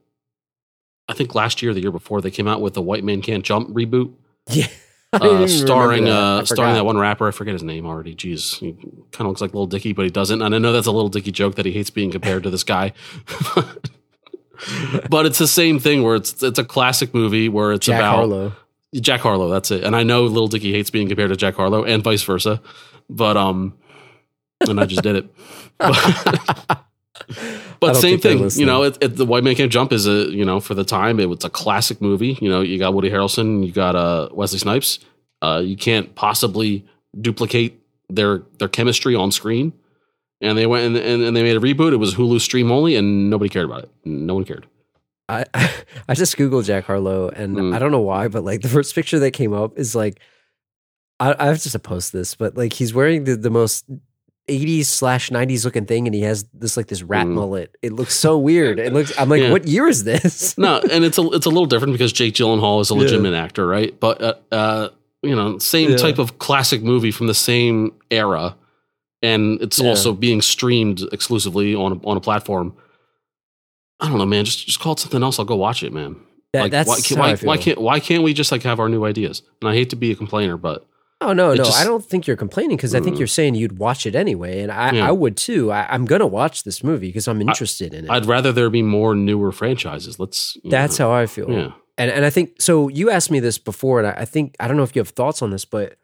[1.11, 3.45] I think last year, the year before, they came out with the White Man Can't
[3.45, 4.15] Jump reboot,
[4.51, 4.69] Yeah.
[5.13, 6.11] Uh, starring that.
[6.13, 7.29] uh, starring that one rapper.
[7.29, 8.15] I forget his name already.
[8.15, 8.73] Jeez, he
[9.13, 10.41] kind of looks like Lil Dicky, but he doesn't.
[10.41, 12.63] And I know that's a Lil Dicky joke that he hates being compared to this
[12.65, 12.93] guy.
[15.11, 18.15] but it's the same thing where it's it's a classic movie where it's Jack about
[18.17, 18.53] Harlow.
[18.95, 19.49] Jack Harlow.
[19.49, 19.85] That's it.
[19.85, 22.61] And I know Lil Dicky hates being compared to Jack Harlow, and vice versa.
[23.09, 23.75] But um,
[24.69, 25.29] and I just did it.
[27.81, 28.83] But same thing, you know.
[28.83, 31.29] It, it, the White Man Can't Jump is a you know for the time it
[31.31, 32.39] was a classic movie.
[32.41, 34.99] You know, you got Woody Harrelson, you got uh, Wesley Snipes.
[35.41, 36.85] Uh, you can't possibly
[37.19, 39.73] duplicate their their chemistry on screen.
[40.43, 41.93] And they went and, and, and they made a reboot.
[41.93, 43.91] It was Hulu stream only, and nobody cared about it.
[44.05, 44.67] No one cared.
[45.29, 45.45] I
[46.09, 47.75] I just googled Jack Harlow, and Mm.
[47.75, 50.19] I don't know why, but like the first picture that came up is like,
[51.19, 53.85] I, I have to post this, but like he's wearing the the most.
[54.49, 57.35] 80s slash 90s looking thing and he has this like this rat Mm.
[57.35, 59.53] mullet it looks so weird it looks i'm like Yeah.
[59.53, 62.81] what year is this no, and it's a it's a little different because Jake Gyllenhaal
[62.81, 63.01] is a Yeah.
[63.03, 63.95] legitimate actor, right?
[64.01, 64.89] But uh, uh,
[65.23, 65.99] you know, same Yeah.
[65.99, 68.57] type of classic movie from the same era,
[69.23, 69.89] and it's Yeah.
[69.89, 72.75] also being streamed exclusively on a, on a platform.
[74.01, 74.45] I don't know, man.
[74.45, 75.39] Just just call it something else.
[75.39, 76.17] I'll go watch it, man.
[76.53, 78.89] That- like, that's why, can't, why, why can't why can't we just like have our
[78.89, 79.43] new ideas?
[79.61, 80.87] And I hate to be a complainer, but
[81.23, 81.57] Oh no, no!
[81.57, 83.19] just- I don't think you're complaining because I think Mm.
[83.19, 85.09] you're saying you'd watch it anyway, and I, Yeah.
[85.09, 85.71] I would too.
[85.71, 88.11] I, I'm gonna watch this movie because I'm interested in it.
[88.11, 90.19] I'd rather there be more newer franchises.
[90.19, 90.57] Let's.
[90.65, 91.51] That's know, how I feel.
[91.51, 91.73] Yeah.
[91.99, 92.89] And and I think so.
[92.89, 95.11] You asked me this before, and I, I think I don't know if you have
[95.11, 95.97] thoughts on this, but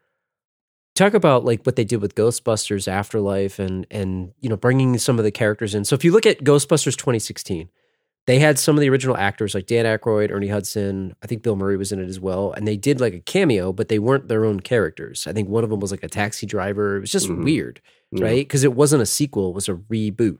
[0.97, 5.19] talk about like what they did with Ghostbusters Afterlife, and and you know bringing some
[5.19, 5.85] of the characters in.
[5.85, 7.69] So if you look at Ghostbusters 2016,
[8.27, 11.15] they had some of the original actors like Dan Aykroyd, Ernie Hudson.
[11.23, 13.73] I think Bill Murray was in it as well, and they did like a cameo,
[13.73, 15.27] but they weren't their own characters.
[15.29, 16.97] I think one of them was like a taxi driver.
[16.97, 17.45] It was just Mhm.
[17.45, 17.81] weird,
[18.11, 18.25] Yeah.
[18.25, 18.39] right?
[18.49, 20.39] Because it wasn't a sequel; it was a reboot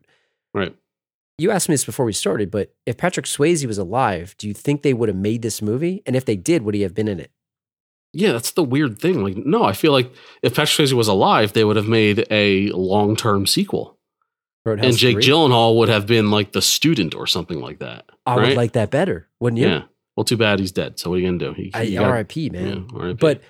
[0.53, 0.75] Right.
[1.39, 4.55] you asked me this before we started, but if Patrick Swayze was alive, do you
[4.55, 6.03] think they would have made this movie?
[6.07, 7.31] And if they did, would he have been in it?
[8.17, 9.23] Yeah, that's the weird thing.
[9.23, 10.11] Like, no, I feel like
[10.43, 13.99] if Patrick Swayze was alive, they would have made a long term sequel,
[14.65, 15.25] Roadhouse and Jake 3?
[15.25, 18.07] Gyllenhaal would have been like the student or something like that.
[18.25, 18.49] I right?
[18.49, 19.69] would like that better, wouldn't you?
[19.69, 19.83] Yeah.
[20.17, 20.99] Well, too bad he's dead.
[20.99, 21.53] So what are you gonna do?
[21.53, 22.51] He, I, got- R.I.P.
[22.51, 22.89] Man.
[22.91, 23.19] yeah, RIP.
[23.19, 23.43] But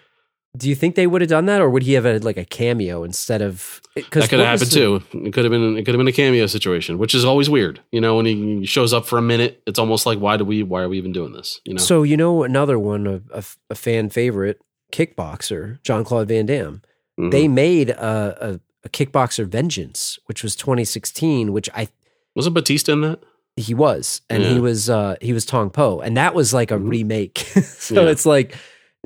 [0.56, 2.44] do you think they would have done that, or would he have had like a
[2.44, 3.80] cameo instead of?
[3.94, 5.02] Because that could have happened too.
[5.12, 5.76] It could have been.
[5.76, 7.80] It could have been a cameo situation, which is always weird.
[7.92, 10.62] You know, when he shows up for a minute, it's almost like, why do we?
[10.62, 11.60] Why are we even doing this?
[11.64, 11.78] You know.
[11.82, 14.60] So you know another one, a, a, a fan favorite,
[14.92, 16.82] kickboxer John Claude Van Damme.
[17.18, 17.30] Mhm.
[17.30, 21.88] They made a, a, a kickboxer Vengeance, which was 2016, which I
[22.34, 23.20] wasn't Batista in that.
[23.56, 26.76] he was and he was uh he was tong po and that was like a
[26.76, 26.90] Mhm.
[26.90, 28.10] remake so Yeah.
[28.10, 28.54] it's like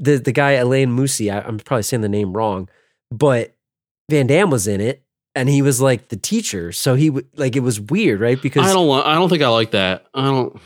[0.01, 2.69] the the guy Alain Moussi I, i'm probably saying the name wrong
[3.11, 3.55] but
[4.11, 5.03] van damme was in it
[5.37, 8.67] and he was like the teacher so he w- like it was weird right because
[8.69, 8.89] I don't.
[8.89, 10.07] want- I don't think I like that.
[10.15, 10.57] I don't.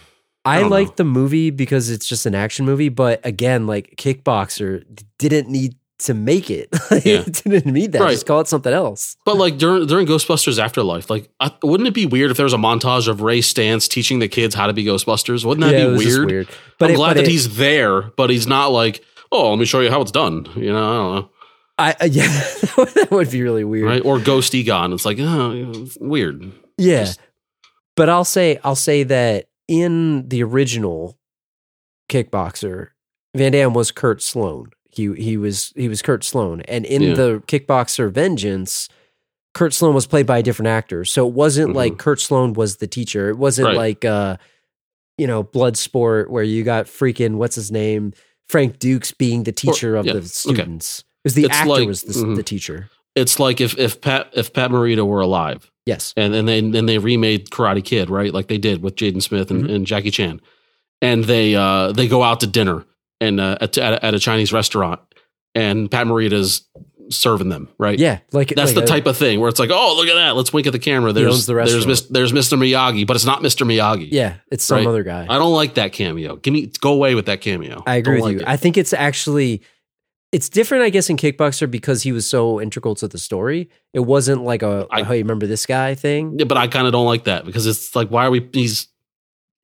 [0.47, 0.95] I, I don't like know.
[0.99, 4.85] the movie because it's just an action movie but again like kickboxer
[5.19, 7.23] didn't need to make it Yeah.
[7.27, 8.11] it didn't need that Right.
[8.11, 11.95] just call it something else But like during during Ghostbusters Afterlife, like I, wouldn't it
[11.95, 14.73] be weird if there was a montage of Ray Stantz teaching the kids how to
[14.73, 15.45] be Ghostbusters?
[15.45, 16.27] Wouldn't that yeah, be weird?
[16.31, 19.03] weird But but I'm it- glad but that it- he's there, but he's not like,
[19.35, 20.47] oh, let me show you how it's done.
[20.57, 21.31] You know, I don't know,
[21.79, 24.05] I, I yeah that would be really weird right?
[24.05, 24.93] Or Ghost Egon.
[24.93, 25.53] It's like, oh,
[25.85, 26.51] it's weird.
[26.79, 27.05] Yeah.
[27.05, 27.21] Just-
[27.97, 31.17] but I'll say I'll say that in the original
[32.11, 32.89] kickboxer,
[33.35, 34.67] Van Damme was Kurt Sloane.
[34.91, 36.61] He he was he was Kurt Sloane.
[36.63, 37.15] And in Yeah.
[37.15, 38.89] the kickboxer vengeance,
[39.55, 41.05] Kurt Sloane was played by a different actor.
[41.05, 41.77] So it wasn't Mhm.
[41.77, 43.29] like Kurt Sloane was the teacher.
[43.31, 43.77] It wasn't Right.
[43.77, 44.37] like uh
[45.17, 48.13] you know, blood sport where you got freaking what's his name?
[48.49, 50.27] Frank Dux being the teacher of yeah, the okay.
[50.29, 51.01] students.
[51.01, 52.37] It was the It's actor like- was the, mhm.
[52.37, 52.91] the teacher.
[53.15, 56.13] It's like if if Pat if Pat Morita were alive, Yes.
[56.17, 58.35] and and they and they remade Karate Kid, right?
[58.35, 59.75] Like they did with Jaden Smith and, Mhm.
[59.75, 60.41] and Jackie Chan,
[61.01, 62.85] and they uh they go out to dinner
[63.21, 65.01] and uh, at, at, a, at a Chinese restaurant,
[65.55, 66.63] and Pat Morita's
[67.11, 67.99] serving them, right?
[67.99, 68.21] Yeah.
[68.33, 70.37] Like That's like the uh, type of thing where it's like, oh, look at that.
[70.37, 71.13] Let's wink at the camera.
[71.13, 71.87] There's the there's.
[71.87, 72.59] Mis- there's Mr.
[72.59, 73.67] Miyagi, but it's not Mr.
[73.67, 74.09] Miyagi.
[74.11, 74.87] Yeah, it's some Right.
[74.87, 75.27] other guy.
[75.29, 76.37] I don't like that cameo.
[76.37, 77.83] Give me go away with that cameo.
[77.87, 78.39] I agree Don't with you.
[78.41, 79.63] like I think it's actually
[80.33, 83.69] it's different, I guess, in Kickboxer because he was so integral to the story.
[83.93, 86.37] It wasn't like a I- oh, you remember this guy thing.
[86.39, 88.49] Yeah, but I kind of don't like that because it's like, why are we?
[88.53, 88.89] He's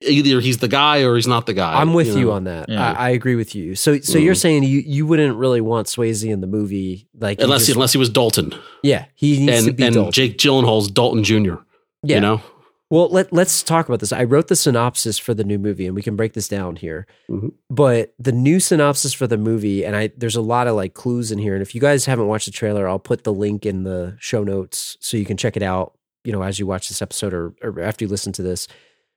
[0.01, 1.79] either he's the guy or he's not the guy.
[1.79, 2.31] I'm with you, know?
[2.31, 2.69] on that.
[2.69, 2.91] Yeah.
[2.93, 3.75] I, I agree with you.
[3.75, 4.37] So, so you're Mhm.
[4.41, 7.91] saying you you wouldn't really want Swayze in the movie, like he unless just- unless
[7.93, 10.11] he was Dalton yeah, he needs to and be and Dalton.
[10.11, 11.55] Jake Gyllenhaal's Dalton Jr.
[12.03, 12.15] yeah.
[12.15, 12.41] You know,
[12.89, 14.11] Well, let let's talk about this.
[14.11, 17.07] I wrote the synopsis for the new movie, and we can break this down here.
[17.29, 17.51] Mhm.
[17.69, 21.31] But the new synopsis for the movie, and I there's a lot of like clues
[21.31, 21.53] in here.
[21.53, 24.43] And if you guys haven't watched the trailer, I'll put the link in the show
[24.43, 25.93] notes so you can check it out.
[26.25, 28.67] You know, as you watch this episode or, or after you listen to this.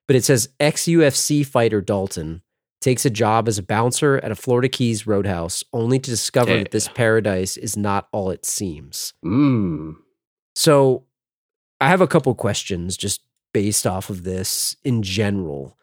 [0.07, 2.43] But it says ex UFC fighter Dalton
[2.81, 6.71] takes a job as a bouncer at a Florida Keys roadhouse, only to discover that
[6.71, 9.15] this paradise is not all it seems.
[9.25, 9.95] mm.
[10.55, 11.05] So
[11.81, 15.77] I have a couple questions just based off of this in general.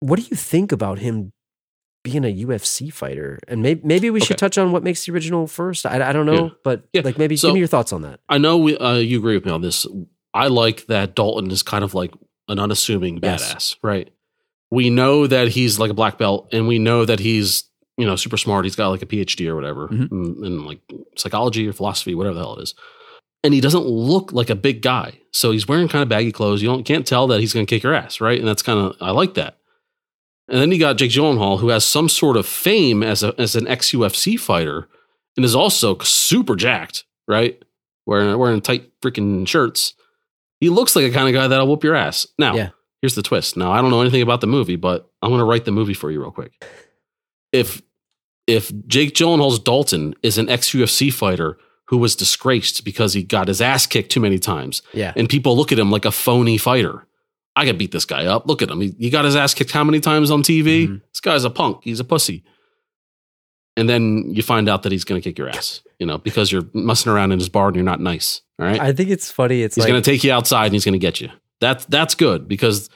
[0.00, 1.32] What do you think about him
[2.04, 3.38] being a UFC fighter?
[3.48, 5.86] And maybe maybe we should touch on what makes the original first.
[5.86, 6.50] I, I don't know, Yeah.
[6.64, 7.02] but Yeah.
[7.04, 8.20] like maybe So- give me your thoughts on that.
[8.28, 9.86] I know we, uh, you agree with me on this.
[10.34, 12.12] I like that Dalton is kind of like
[12.48, 13.54] an unassuming Yes.
[13.54, 14.10] badass, right?
[14.70, 17.64] We know that he's like a black belt, and we know that he's
[17.98, 18.64] you know super smart.
[18.64, 20.10] He's got like a PhD or whatever Mhm.
[20.10, 20.80] in, in like
[21.16, 22.74] psychology or philosophy, whatever the hell it is.
[23.44, 26.62] And he doesn't look like a big guy, so he's wearing kind of baggy clothes.
[26.62, 28.38] You don't can't tell that he's going to kick your ass, right?
[28.38, 29.58] And that's kind of I like that.
[30.48, 33.54] And then you got Jake Gyllenhaal, who has some sort of fame as a as
[33.56, 34.88] an ex UFC fighter,
[35.36, 37.62] and is also super jacked, right?
[38.06, 39.94] Wearing wearing tight freaking shirts.
[40.62, 42.24] He looks like a kind of guy that'll whoop your ass.
[42.38, 42.68] Now, Yeah.
[43.00, 43.56] here's the twist.
[43.56, 45.92] Now, I don't know anything about the movie, but I'm going to write the movie
[45.92, 46.52] for you real quick.
[47.50, 47.82] If
[48.46, 53.48] if Jake Gyllenhaal's Dalton is an ex UFC fighter who was disgraced because he got
[53.48, 55.12] his ass kicked too many times, Yeah.
[55.16, 57.06] and people look at him like a phony fighter.
[57.56, 58.46] I could beat this guy up.
[58.46, 58.80] Look at him.
[58.80, 60.86] He, he got his ass kicked how many times on TV?
[60.88, 61.00] Mhm.
[61.12, 61.80] This guy's a punk.
[61.82, 62.44] He's a pussy.
[63.76, 66.50] And then you find out that he's going to kick your ass, you know, because
[66.50, 68.42] you're messing around in his bar and you're not nice.
[68.58, 68.80] All right.
[68.80, 69.62] I think it's funny.
[69.62, 71.28] It's he's like going to take you outside and he's going to get you.
[71.60, 72.90] That's that's good because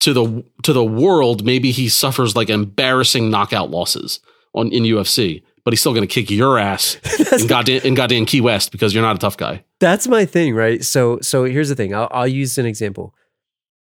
[0.00, 4.18] to the to the world, maybe he suffers like embarrassing knockout losses
[4.54, 6.96] on in UFC, but he's still going to kick your ass
[7.40, 9.62] in goddamn, in goddamn Key West because you're not a tough guy.
[9.78, 10.82] That's my thing, right?
[10.82, 11.94] So so here's the thing.
[11.94, 13.14] I'll I'll use an example.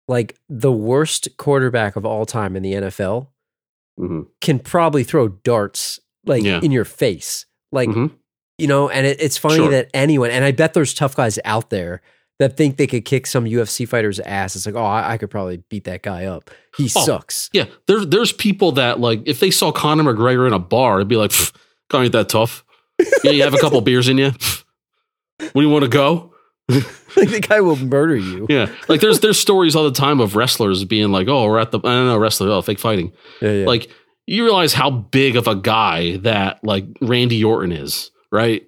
[0.07, 3.29] Like the worst quarterback of all time in the NFL
[3.99, 4.27] Mhm.
[4.43, 6.61] can probably throw darts like Yeah.
[6.63, 7.47] in your face.
[7.73, 8.11] Like Mhm.
[8.59, 9.71] You know, and it, it's funny Sure.
[9.71, 12.01] that anyone and I bet there's tough guys out there
[12.41, 14.57] that think they could kick some UFC fighter's ass.
[14.57, 16.51] It's like, oh, I, I could probably beat that guy up.
[16.77, 17.05] He Oh.
[17.05, 17.49] sucks.
[17.53, 21.09] Yeah, there, there's people that like if they saw Conor McGregor in a bar, it'd
[21.09, 21.53] be like, "Pff,
[21.91, 22.65] "Conor ain't that tough."
[23.23, 24.33] Yeah, you have a couple beers in you.
[25.53, 26.33] When you want to go?
[26.69, 28.47] like the guy will murder you.
[28.49, 31.71] Yeah, like there's there's stories all the time of wrestlers being like, "Oh, we're at
[31.73, 33.13] the I don't know wrestler, oh, fake fighting."
[33.43, 33.67] Yeah, yeah.
[33.67, 33.91] Like
[34.27, 38.67] you realize how big of a guy that like Randy Orton is, right?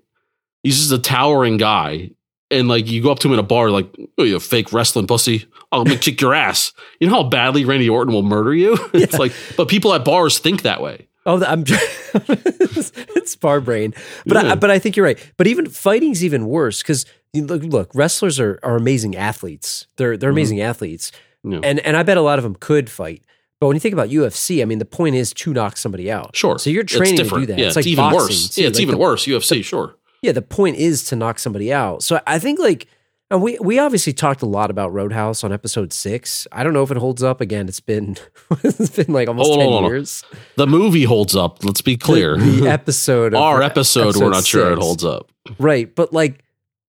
[0.62, 2.11] He's just a towering guy,
[2.50, 5.07] and like you go up to him in a bar, like, "Oh, you fake wrestling
[5.07, 6.72] pussy." I'm gonna kick your ass.
[7.00, 8.79] You know how badly Randy Orton will murder you?
[8.94, 11.09] It's like, but people at bars think that way.
[11.26, 11.64] Oh, I'm.
[12.14, 14.52] it's bar brain, but Yeah.
[14.52, 15.18] I, but I think you're right.
[15.37, 19.87] But even fighting's even worse because look, look, wrestlers are, are amazing athletes.
[19.96, 20.35] They're they're Mhm.
[20.35, 21.12] amazing athletes,
[21.44, 21.61] Yeah.
[21.62, 23.22] and and I bet a lot of them could fight.
[23.66, 26.37] But when you think about UFC, I mean, the point is to knock somebody out.
[26.37, 26.57] Sure.
[26.59, 27.59] So you're training to do that.
[27.59, 28.48] Yeah, it's like even boxing, worse.
[28.50, 28.62] too.
[28.62, 29.26] Yeah, it's Like even the- worse.
[29.26, 29.96] UFC, sure.
[30.22, 32.02] Yeah, the point is to knock somebody out.
[32.02, 32.87] So I think like.
[33.29, 36.46] And we we obviously talked a lot about Road House on episode six.
[36.52, 37.40] I don't know if it holds up.
[37.40, 38.16] Again, it's been
[38.62, 39.85] it's been like almost Hold ten on.
[39.85, 40.22] years.
[40.55, 41.64] The movie holds up.
[41.64, 42.37] Let's be clear.
[42.38, 45.33] The, the episode, of Our episode, we're not sure it holds up.
[45.59, 45.92] Right.
[45.92, 46.44] But like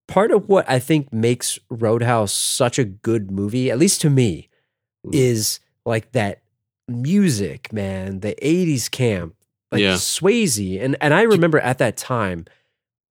[0.09, 4.09] part of what I think makes Road House such a good movie, at least to
[4.09, 4.49] me,
[5.07, 5.13] Mm.
[5.15, 6.41] is like that
[6.87, 9.35] music, man, the 80s camp,
[9.71, 9.93] like Yeah.
[9.95, 10.81] Swayze.
[10.81, 12.45] And and I remember at that time,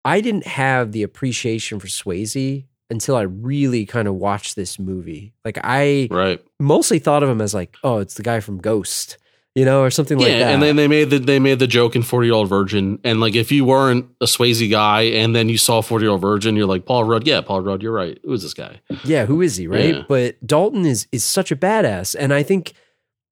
[0.05, 5.33] I didn't have the appreciation for Swayze until I really kind of watched this movie.
[5.45, 6.43] Like I Right.
[6.61, 9.17] mostly thought of him as like, oh, it's the guy from Ghost,
[9.55, 10.53] you know, or something yeah, like that.
[10.53, 13.21] and then they made the they made the joke in Forty Year Old Virgin, and
[13.21, 16.55] like if you weren't a Swayze guy, and then you saw Forty Year Old Virgin,
[16.57, 17.27] you're like Paul Rudd.
[17.27, 17.83] Yeah, Paul Rudd.
[17.83, 18.19] You're right.
[18.25, 18.81] Who is this guy?
[19.05, 19.95] Yeah, who is he, right?
[19.97, 20.03] Yeah.
[20.09, 22.75] But Dalton is is such a badass, and I think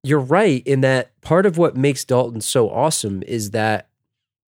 [0.03, 3.88] you're right in that part of what makes Dalton so awesome is that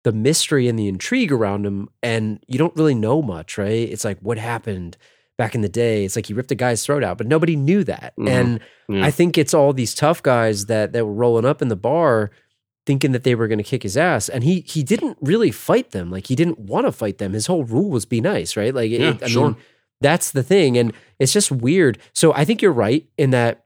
[0.03, 3.89] the mystery and the intrigue around him, and you don't really know much, right?
[3.89, 4.97] It's like what happened
[5.39, 6.05] back in the day.
[6.05, 8.29] It's like he ripped a guy's throat out, but nobody knew that, Mhm.
[8.29, 9.05] and Yeah.
[9.07, 12.31] I think it's all these tough guys that that were rolling up in the bar.
[12.87, 15.93] Thinking that they were going to kick his ass, and he he didn't really fight
[15.93, 16.11] them.
[16.11, 17.33] Like he didn't want to fight them.
[17.33, 18.75] His whole rule was be nice, right?
[18.75, 19.47] Like, it- I sure.
[19.53, 19.57] mean,
[20.03, 20.77] that's the thing.
[20.77, 21.97] And it's just weird.
[22.13, 23.64] So I think you're right in that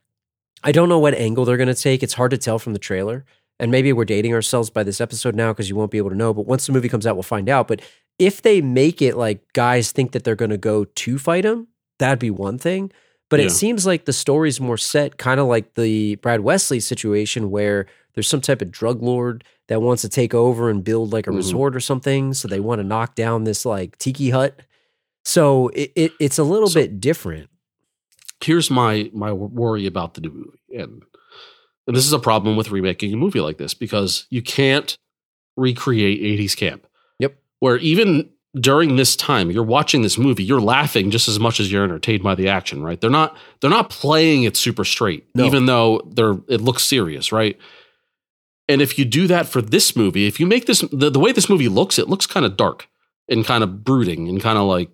[0.65, 2.03] I don't know what angle they're going to take.
[2.03, 3.25] It's hard to tell from the trailer.
[3.61, 6.17] And maybe we're dating ourselves by this episode now because you won't be able to
[6.17, 6.33] know.
[6.33, 7.67] But once the movie comes out, we'll find out.
[7.69, 7.81] But
[8.19, 11.69] if they make it like guys think that they're going to go to fight him,
[11.99, 12.93] that'd be one thing.
[13.31, 13.47] But Yeah.
[13.47, 17.87] it seems like the story's more set, kind of like the Brad Wesley situation where
[18.15, 21.31] there's some type of drug lord that wants to take over and build like a
[21.31, 21.37] Mhm.
[21.37, 22.33] resort or something.
[22.35, 24.59] So they want to knock down this like tiki hut.
[25.25, 27.51] So it, it it's a little So- bit different.
[28.43, 31.03] Here's my my worry about the new movie, and
[31.87, 34.97] and this is a problem with remaking a movie like this because you can't
[35.57, 36.87] recreate 80s camp.
[37.19, 37.37] Yep.
[37.61, 41.71] Where even during this time you're watching this movie, you're laughing just as much as
[41.71, 43.01] you're entertained by the action, right?
[43.01, 45.45] They're not they're not playing it super straight, No.
[45.45, 47.59] even though they're it looks serious, right?
[48.69, 51.33] And if you do that for this movie, if you make this the, the way
[51.33, 52.87] this movie looks, it looks kind of dark
[53.29, 54.91] and kind of brooding and kind of like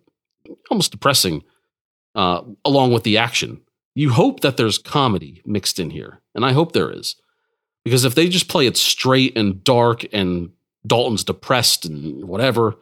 [0.70, 1.42] almost depressing,
[2.14, 3.60] uh, along with the action.
[3.94, 7.16] You hope that there's comedy mixed in here, and I hope there is,
[7.84, 10.50] because if they just play it straight and dark and
[10.86, 12.74] Dalton's depressed and whatever,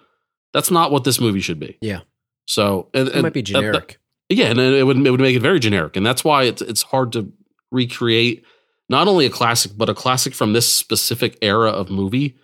[0.54, 1.76] that's not what this movie should be.
[1.80, 2.00] Yeah.
[2.46, 3.98] So and, It and might be that- that- generic.
[4.28, 6.82] yeah, and it would it would make it very generic, and that's why it's it's
[6.82, 7.30] hard to
[7.70, 8.44] recreate
[8.88, 12.36] not only a classic but a classic from this specific era of movie.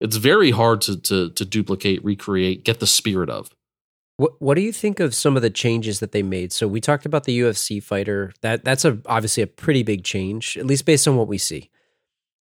[0.00, 3.50] It's very hard to to to duplicate, recreate, get the spirit of.
[4.20, 6.52] What What do you think of some of the changes that they made?
[6.52, 8.34] So we talked about the UFC fighter.
[8.42, 11.70] That that's a obviously a pretty big change, at least based on what we see.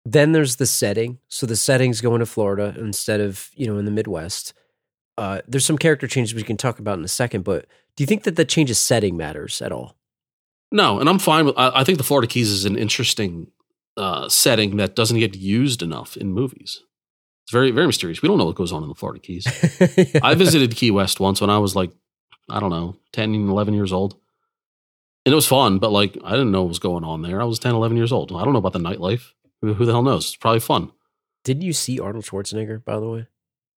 [0.06, 1.18] Then there's the setting.
[1.30, 4.54] So the setting's going to Florida instead of, you know, in the Midwest.
[5.18, 7.66] Uh, there's some character changes we can talk about in a second, but
[7.96, 9.96] do you think that the change of setting matters at all?
[10.72, 11.58] No, and I'm fine with.
[11.58, 13.48] I, I think the Florida Keys is an interesting
[13.98, 16.84] uh, setting that doesn't get used enough in movies.
[17.44, 18.22] It's very, very mysterious.
[18.22, 19.46] We don't know what goes on in the Florida Keys.
[20.24, 21.92] I visited Key West once when I was like,
[22.50, 24.16] I don't know, 10, 11 years old.
[25.26, 27.42] And it was fun, but like, I didn't know what was going on there.
[27.42, 28.32] I was 10, 11 years old.
[28.32, 29.32] I don't know about the nightlife.
[29.62, 30.26] Who, who the hell knows?
[30.26, 30.92] It's probably fun.
[31.44, 33.28] Did you see Arnold Schwarzenegger, by the way?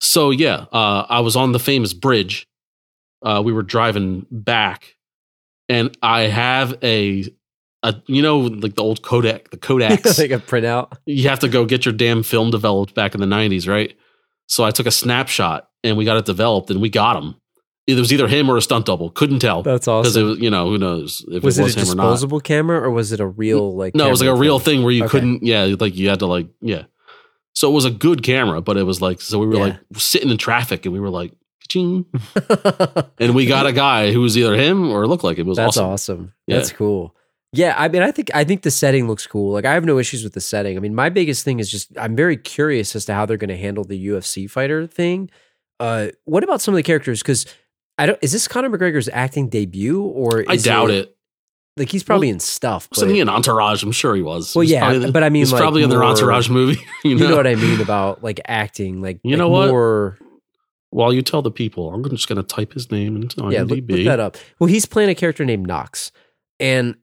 [0.00, 2.48] So, yeah, uh, I was on the famous bridge.
[3.22, 4.96] Uh, we were driving back,
[5.68, 7.24] and I have a,
[7.82, 10.18] a you know, like the old Kodak, the Kodaks.
[10.18, 10.92] like a printout.
[11.06, 13.96] you have to go get your damn film developed back in the 90s, right?
[14.48, 17.34] So I took a snapshot and we got it developed and we got him.
[17.86, 19.10] It was either him or a stunt double.
[19.10, 19.62] Couldn't tell.
[19.62, 20.02] That's awesome.
[20.02, 21.94] Because it was, you know, who knows if was it it, was a him or
[21.94, 22.02] not.
[22.10, 23.94] disposable camera or was it a real like?
[23.94, 24.78] No, it was like a real thing?
[24.78, 25.10] thing where you Okay.
[25.10, 26.84] couldn't, yeah, like you had to like, yeah.
[27.54, 29.60] So it was a good camera, but it was like, so we were Yeah.
[29.60, 31.32] like sitting in traffic and we were like.
[33.18, 35.40] And we got a guy who was either him or looked like it.
[35.40, 35.90] It was That's awesome.
[35.92, 36.32] awesome.
[36.46, 36.56] Yeah.
[36.58, 37.14] That's cool.
[37.57, 39.52] Yeah, I mean, I think I think the setting looks cool.
[39.52, 40.76] Like, I have no issues with the setting.
[40.76, 43.48] I mean, my biggest thing is just I'm very curious as to how they're going
[43.48, 45.30] to handle the UFC fighter thing.
[45.80, 47.22] Uh, what about some of the characters?
[47.22, 47.46] Because
[47.98, 48.18] I don't.
[48.22, 51.12] Is this Conor McGregor's acting debut or I doubt it.
[51.78, 52.88] Like he's probably in stuff.
[52.92, 53.82] Wasn't but- he in Entourage?
[53.82, 54.54] I'm sure he was.
[54.54, 56.80] Well, He's yeah, probably- but I mean, he's like, probably in the Entourage movie.
[57.04, 59.68] You know, you know what I mean about like acting, like You like know what?
[59.68, 60.16] More,
[60.88, 63.52] While you tell the people, I'm just going to type his name into IMDb.
[63.52, 64.36] yeah, look, look that up.
[64.59, 66.12] Well, he's playing a character named Knox,
[66.59, 66.96] and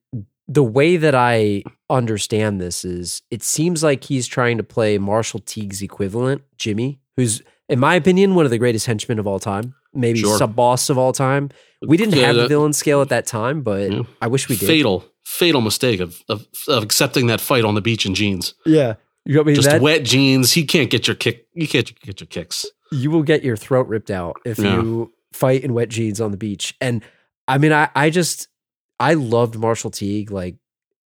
[0.54, 5.39] the way that I understand this is, it seems like he's trying to play Marshall
[5.39, 9.74] Teague's equivalent, Jimmy, who's, in my opinion, one of the greatest henchmen of all time,
[9.93, 10.38] maybe Sure.
[10.38, 11.49] sub boss of all time.
[11.88, 14.01] We didn't Yeah, have the villain scale at that time, but Yeah.
[14.22, 14.68] I wish we did.
[14.68, 18.54] fatal, fatal mistake of, of of accepting that fight on the beach in jeans.
[18.66, 18.95] Yeah.
[19.26, 20.51] You got me Just that, wet jeans.
[20.54, 21.47] He can't get your kick.
[21.54, 22.66] You can't get your kicks.
[22.91, 24.76] you will get your throat ripped out if Yeah.
[24.76, 26.76] you fight in wet jeans on the beach.
[26.80, 27.01] And
[27.47, 28.47] I mean, I, I just,
[29.00, 30.32] I loved Marshall Teague.
[30.32, 30.56] Like,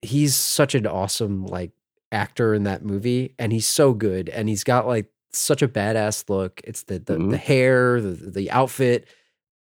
[0.01, 1.71] he's such an awesome, like,
[2.11, 3.33] actor in that movie.
[3.39, 4.29] And he's so good.
[4.29, 6.61] And he's got, like, such a badass look.
[6.63, 7.31] It's the, the, Mhm.
[7.31, 9.07] the hair, the, the outfit.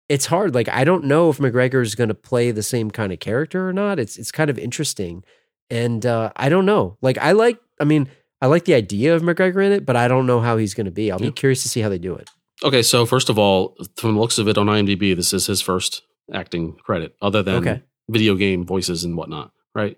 [0.08, 0.54] It's hard.
[0.54, 3.66] Like, I don't know if McGregor is going to play the same kind of character
[3.68, 3.98] or not.
[3.98, 5.24] It's, it's kind of interesting.
[5.70, 6.98] And uh, I don't know.
[7.00, 8.08] Like, I like, I mean,
[8.42, 10.84] I like the idea of McGregor in it, but I don't know how he's going
[10.84, 11.10] to be.
[11.10, 11.28] I'll Yeah.
[11.28, 12.28] be curious to see how they do it.
[12.62, 15.62] Okay, so first of all, from the looks of it on IMDb, this is his
[15.62, 16.02] first
[16.32, 17.82] acting credit, other than Okay.
[18.08, 19.96] Video game voices and whatnot, right?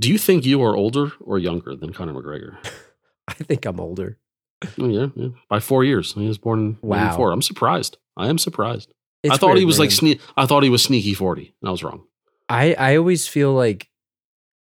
[0.00, 2.56] Do you think you are older or younger than Conor McGregor?
[3.28, 4.18] I think I'm older.
[4.78, 6.14] Oh, yeah, yeah, by four years.
[6.14, 7.04] He was born in Wow.
[7.04, 7.32] 94.
[7.32, 7.98] I'm surprised.
[8.16, 8.92] I am surprised.
[9.22, 10.14] It's I thought weird, he was like man.
[10.16, 12.04] sne- I thought he was sneaky 40, and I was wrong.
[12.48, 13.88] I I always feel like,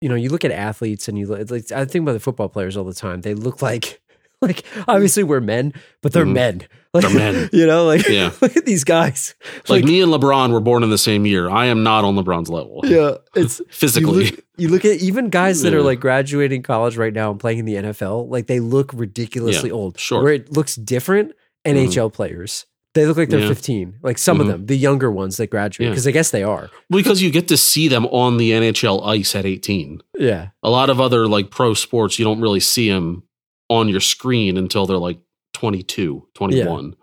[0.00, 2.48] you know, you look at athletes and you look like I think about the football
[2.48, 3.20] players all the time.
[3.20, 4.00] They look like
[4.42, 5.72] like obviously we're men,
[6.02, 6.32] but they're Mhm.
[6.34, 6.62] men.
[6.96, 7.50] Like, They're men.
[7.52, 8.30] You know, like Yeah.
[8.40, 9.34] look at these guys.
[9.68, 11.48] Like, me and LeBron were born in the same year.
[11.50, 12.80] I am not on LeBron's level.
[12.84, 14.30] Yeah, it's you physically.
[14.30, 17.58] look, you look at even guys that are like graduating college right now and playing
[17.58, 19.98] in the NFL, like they look ridiculously old.
[19.98, 20.22] sure.
[20.22, 21.32] Where it looks different,
[21.64, 22.66] NHL players.
[22.94, 23.48] They look like they're Yeah.
[23.48, 23.96] 15.
[24.02, 24.50] Like some of Mhm.
[24.50, 25.90] them, the younger ones that graduate, Yeah.
[25.90, 26.70] because I guess they are.
[26.88, 30.00] because you get to see them on the NHL ice at 18.
[30.18, 30.48] Yeah.
[30.62, 33.24] A lot of other like pro sports, you don't really see them
[33.68, 35.18] on your screen until they're like
[35.56, 36.94] 22, 21.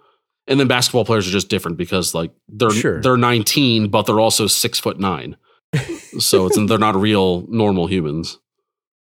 [0.48, 3.02] And then basketball players are just different because like they're Sure.
[3.02, 5.36] they're 19, but they're also six foot nine.
[6.20, 8.40] so it's they're not real normal humans.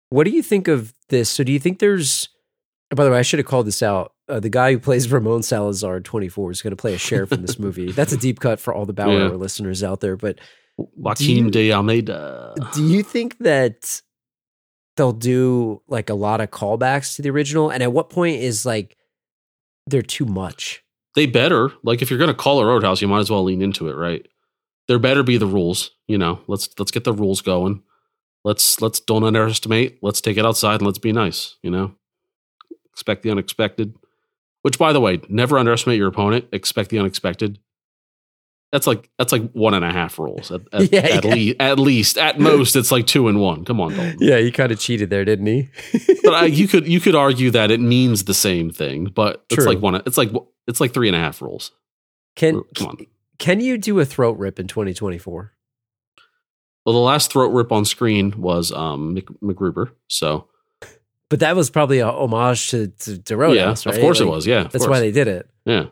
[0.09, 1.29] What do you think of this?
[1.29, 2.29] So, do you think there's?
[2.95, 4.13] By the way, I should have called this out.
[4.29, 7.31] Uh, the guy who plays Ramon Salazar in 24 is going to play a sheriff
[7.31, 7.91] in this movie.
[7.91, 9.27] That's a deep cut for all the Bauer Yeah.
[9.29, 10.15] listeners out there.
[10.15, 10.39] But
[10.77, 12.53] Joaquin you- de Almeida.
[12.75, 14.01] do you think that
[14.95, 17.71] they'll do like a lot of callbacks to the original?
[17.71, 18.95] And at what point is like
[19.87, 20.83] they're too much?
[21.15, 23.61] They better like if you're gonna call a Road House, you might as well lean
[23.61, 24.27] into it, right?
[24.87, 25.91] There better be the rules.
[26.07, 27.83] You know, let's let's get the rules going.
[28.43, 29.99] Let's let's don't underestimate.
[30.01, 31.55] Let's take it outside and let's be nice.
[31.61, 31.95] You know,
[32.91, 33.95] expect the unexpected.
[34.63, 36.45] Which, by the way, never underestimate your opponent.
[36.53, 37.59] Expect the unexpected.
[38.73, 41.31] That's like that's like one and a half rules at, at, Yeah, at, yeah.
[41.33, 41.55] least.
[41.61, 43.65] At least, at most, it's like two and one.
[43.65, 44.17] Come on, Dalton.
[44.19, 45.69] Yeah, he kind of cheated there, didn't he?
[46.23, 49.67] But I, you could you could argue that it means the same thing, but it's
[49.67, 49.95] like one.
[50.07, 50.31] It's like
[50.67, 51.71] it's like three and a half rules.
[52.35, 52.97] can Come on.
[53.37, 55.53] can you do a throat rip in 2024?
[56.85, 59.91] Well, the last throat rip on screen was um, Mc, MacGruber.
[60.09, 60.47] So
[61.29, 63.99] But that was probably a homage to to, to Road House, yeah, right?
[63.99, 64.47] of course it was.
[64.47, 64.87] Yeah, That's course.
[64.89, 65.47] why they did it.
[65.65, 65.85] Yeah,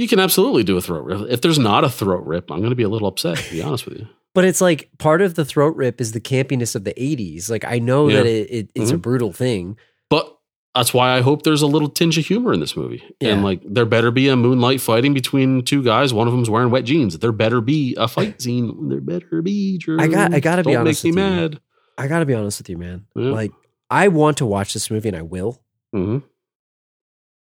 [0.00, 1.30] you can absolutely do a throat rip.
[1.30, 3.36] If there's not a throat rip, I'm going to be a little upset.
[3.38, 4.08] To be honest with you.
[4.34, 7.50] But it's like part of the throat rip is the campiness of the 80s.
[7.50, 8.16] Like I know Yeah.
[8.18, 9.02] that it, it it's a Mhm.
[9.02, 9.76] brutal thing.
[10.08, 10.36] But
[10.74, 13.02] that's why I hope there's a little tinge of humor in this movie.
[13.20, 13.30] Yeah.
[13.32, 16.14] And like, there better be a moonlight fighting between two guys.
[16.14, 17.18] One of them's wearing wet jeans.
[17.18, 18.88] There better be a fight scene.
[18.88, 19.78] There better be.
[19.78, 20.00] Drew.
[20.00, 21.36] I got- I gotta be Don't honest make me with you.
[21.40, 21.60] mad.
[21.98, 23.04] I got to be honest with you, man.
[23.16, 23.30] Yeah.
[23.32, 23.50] Like
[23.90, 25.60] I want to watch this movie and I will.
[25.92, 26.18] hmm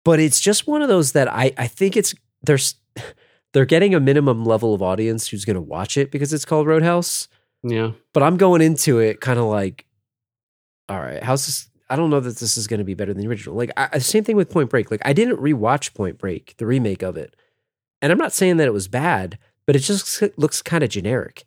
[0.04, 2.74] But it's just one of those that I I think it's there's
[3.52, 6.66] they're getting a minimum level of audience who's going to watch it because it's called
[6.66, 7.28] Road House.
[7.62, 7.92] Yeah.
[8.12, 9.84] But I'm going into it kind of like
[10.88, 13.22] all right, how's this I don't know that this is going to be better than
[13.22, 13.56] the original.
[13.56, 14.90] Like I, same thing with Point Break.
[14.90, 17.34] Like I didn't rewatch Point Break, the remake of it.
[18.02, 21.44] And I'm not saying that it was bad, but it just looks kind of generic.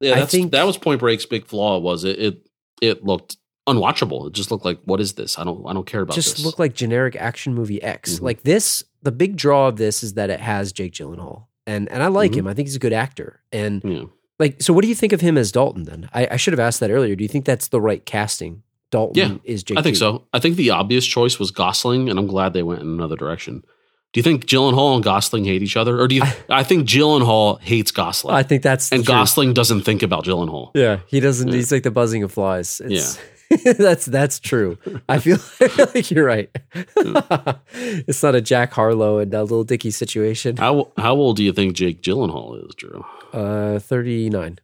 [0.00, 1.78] Yeah, I think- that was Point Break's big flaw.
[1.78, 2.18] Was it?
[2.18, 2.48] It
[2.82, 3.36] it looked
[3.68, 4.26] unwatchable.
[4.26, 5.38] It just looked like, what is this?
[5.38, 6.44] I don't I don't care about just this.
[6.44, 8.16] look like generic action movie X.
[8.16, 8.22] Mhm.
[8.22, 12.02] Like this, the big draw of this is that it has Jake Gyllenhaal, and and
[12.02, 12.36] I like Mhm.
[12.36, 12.46] him.
[12.48, 13.40] I think he's a good actor.
[13.52, 14.02] And yeah.
[14.38, 15.84] like, so what do you think of him as Dalton?
[15.84, 17.14] Then I, I should have asked that earlier.
[17.14, 18.62] Do you think that's the right casting?
[18.90, 19.78] Dalton Yeah, is Jake.
[19.78, 19.98] I think G.
[20.00, 20.24] so.
[20.32, 23.64] I think the obvious choice was Gosling, and I'm glad they went in another direction.
[24.12, 26.22] Do you think Gyllenhaal and Gosling hate each other, or do you?
[26.48, 29.08] I, think Gyllenhaal hates Gosling, I think that's and truth.
[29.08, 30.70] Gosling doesn't think about Gyllenhaal.
[30.74, 31.48] Yeah, he doesn't.
[31.48, 31.54] Yeah.
[31.56, 32.80] He's like the buzzing of flies.
[32.84, 33.18] It's,
[33.78, 34.78] that's that's true.
[35.08, 36.50] I feel, I feel like you're right.
[36.96, 40.56] it's not a Jack Harlow and a Lil Dicky situation.
[40.56, 43.04] How how old do you think Jake Gyllenhaal is, Drew?
[43.32, 44.58] Uh, thirty nine.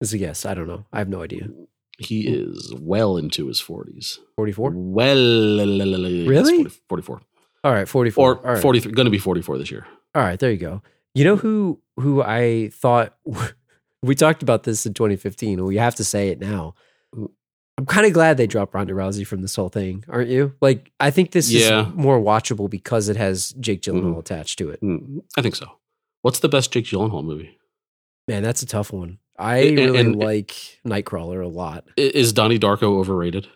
[0.00, 0.46] Is a guess.
[0.46, 0.86] I don't know.
[0.92, 1.48] I have no idea.
[1.98, 4.18] He is well into his 40s.
[4.34, 4.72] Forty four.
[4.74, 6.64] Well, Really?
[6.64, 7.20] 44.
[7.62, 8.36] All right, forty four.
[8.38, 8.62] Or right.
[8.62, 9.86] 43, going to be 44 this year.
[10.14, 10.82] All right, there you go.
[11.14, 13.16] You know who who I thought
[14.02, 15.62] we talked about this in 2015.
[15.64, 16.74] We have to say it now.
[17.80, 20.52] I'm kind of glad they dropped Ronda Rousey from this whole thing, aren't you?
[20.60, 21.88] Like, I think this Yeah.
[21.88, 24.18] is more watchable because it has Jake Gyllenhaal Mhm.
[24.18, 24.80] attached to it.
[24.80, 25.66] Hmm, I think so.
[26.20, 27.56] What's the best Jake Gyllenhaal movie?
[28.28, 29.16] Man, that's a tough one.
[29.38, 30.54] I And- really and- like
[30.86, 31.86] Nightcrawler a lot.
[31.96, 33.48] Is Donnie Darko overrated?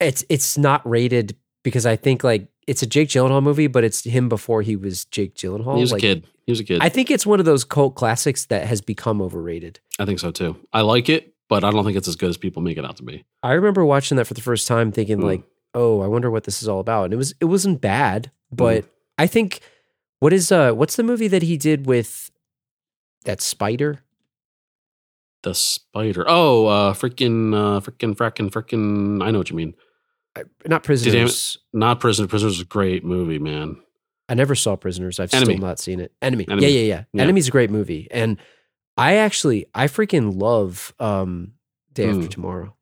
[0.00, 4.02] It's it's not rated because I think like it's a Jake Gyllenhaal movie, but it's
[4.04, 5.74] him before he was Jake Gyllenhaal.
[5.74, 6.26] he was Like, a kid.
[6.46, 6.78] He was a kid.
[6.80, 9.78] I, think it's one of those cult classics that has become overrated.
[9.98, 10.56] I think so too.
[10.72, 12.96] I like it, but I don't think it's as good as people make it out
[12.96, 13.24] to be.
[13.42, 15.24] I remember watching that for the first time, thinking Mm.
[15.24, 15.42] like,
[15.74, 18.86] "Oh, I wonder what this is all about." And it was it wasn't bad, but
[19.18, 19.60] I think
[20.20, 22.30] what is uh what's the movie that he did with
[23.26, 24.00] that spider?
[25.42, 26.26] The Spider.
[26.28, 29.22] Oh, uh, freaking, uh, freaking, fracking, freaking.
[29.24, 29.74] I know what you mean.
[30.36, 31.56] I- Not Prisoners.
[31.72, 32.28] Not Prisoner.
[32.28, 33.78] Prisoners is a great movie, man.
[34.28, 35.18] I never saw Prisoners.
[35.18, 35.54] I've Enemy.
[35.54, 36.12] still not seen it.
[36.20, 36.46] Enemy.
[36.46, 36.62] Enemy.
[36.66, 37.22] Yeah, yeah, yeah, Yeah.
[37.22, 38.36] Enemy's a great movie, and
[38.96, 41.52] I actually I freaking love um
[41.92, 42.30] Day After Mm.
[42.30, 42.76] Tomorrow.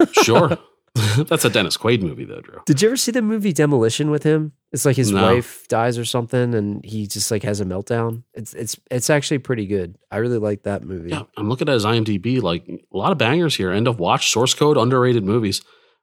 [0.22, 0.56] Sure.
[1.16, 2.60] That's a Dennis Quaid movie, though, Drew.
[2.66, 4.52] Did you ever see the movie Demolition with him?
[4.72, 5.22] It's like his No.
[5.22, 8.24] wife dies or something, and he just like has a meltdown.
[8.34, 9.96] It's it's it's actually pretty good.
[10.10, 11.10] I really like that movie.
[11.10, 12.42] Yeah, I'm looking at his IMDb.
[12.42, 13.70] Like a lot of bangers here.
[13.70, 14.30] End of watch.
[14.32, 14.76] Source code.
[14.76, 15.62] Underrated movies.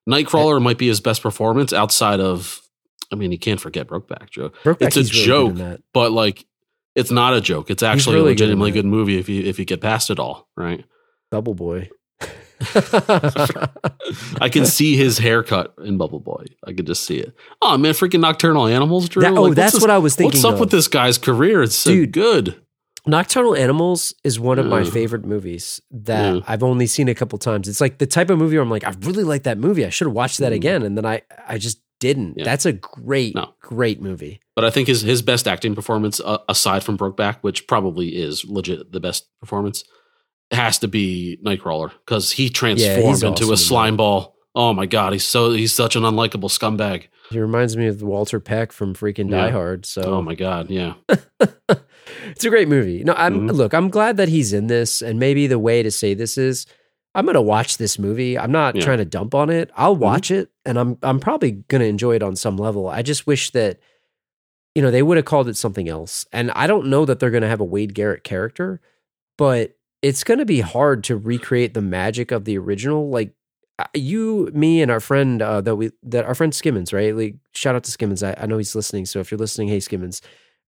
[0.10, 2.62] Nightcrawler might be his best performance outside of.
[3.12, 4.50] I mean, you can't forget Brokeback Joe.
[4.64, 5.82] Brokeback, It's a really joke.
[5.94, 6.46] but like
[6.96, 7.70] it's not a joke.
[7.70, 8.78] It's actually really a legitimately that.
[8.80, 10.84] good, movie if you if you get past it all, right?
[11.32, 11.90] Bubble Boy.
[14.42, 16.46] I can see his haircut in Bubble Boy.
[16.66, 17.34] I could just see it.
[17.62, 19.22] Oh man, freaking Nocturnal Animals, Drew.
[19.22, 20.38] That- oh, Like, that's this- what I was thinking.
[20.38, 20.60] What's up of.
[20.60, 21.64] with this guy's career?
[21.64, 22.12] It's so Dude.
[22.12, 22.62] good.
[23.08, 26.42] Nocturnal Animals is one of my favorite movies that Yeah.
[26.48, 27.68] I've only seen a couple times.
[27.68, 29.86] It's like the type of movie where I'm like, I really like that movie.
[29.86, 30.56] I should have watched that Mm.
[30.56, 32.36] again, and then I I just didn't.
[32.38, 32.44] Yeah.
[32.46, 33.54] That's a great, No.
[33.62, 34.40] great movie.
[34.56, 38.46] But I think his his best acting performance, uh, aside from Brokeback, which probably is
[38.46, 39.84] legit the best performance,
[40.52, 44.36] has to be Nightcrawler because he transformed he's into awesome a slime ball.
[44.54, 47.04] Oh my god, he's so he's such an unlikable scumbag.
[47.32, 49.46] He reminds me of Walter Peck from freaking Yeah.
[49.46, 49.86] Die Hard.
[49.86, 50.94] So Oh my god, yeah.
[52.30, 53.04] it's a great movie.
[53.04, 53.54] No, I'm Mhm.
[53.54, 56.66] look, I'm glad that he's in this, and maybe the way to say this is
[57.14, 58.38] I'm gonna watch this movie.
[58.38, 58.82] I'm not Yeah.
[58.84, 59.72] trying to dump on it.
[59.76, 60.00] I'll Mhm.
[60.00, 62.88] watch it and I'm I'm probably gonna enjoy it on some level.
[62.88, 63.80] I just wish that
[64.74, 66.26] you know they would have called it something else.
[66.32, 68.82] And I don't know that they're gonna have a Wade Garrett character,
[69.38, 73.10] but it's gonna be hard to recreate the magic of the original.
[73.10, 73.34] Like
[73.78, 77.16] uh, you, me, and our friend uh, that we that our friend Skimmons, right?
[77.16, 78.24] Like shout out to Skimmons.
[78.24, 79.06] I, I know he's listening.
[79.06, 80.22] So if you're listening, hey Skimmons,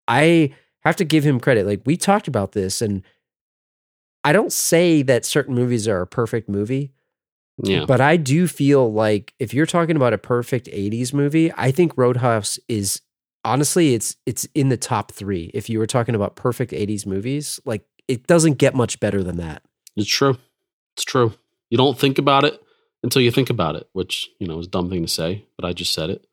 [0.09, 1.67] I have to give him credit.
[1.67, 3.03] Like we talked about this, and
[4.25, 6.93] I don't say that certain movies are a perfect movie,
[7.59, 7.85] Yeah.
[7.85, 11.97] but I do feel like if you're talking about a perfect '80s movie, I think
[11.97, 13.01] Road House is
[13.45, 15.51] honestly it's it's in the top three.
[15.53, 19.37] If you were talking about perfect '80s movies, like it doesn't get much better than
[19.37, 19.63] that.
[19.97, 20.39] It's true.
[20.97, 21.35] It's true.
[21.71, 22.61] You don't think about it
[23.03, 25.67] until you think about it, which, you know, is a dumb thing to say, but
[25.67, 26.27] I just said it.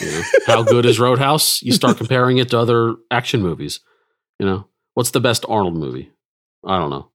[0.00, 1.62] You know, how good is Road House?
[1.62, 3.80] You start comparing it to other action movies.
[4.38, 6.10] You know, what's the best Arnold movie?
[6.64, 7.10] I don't know.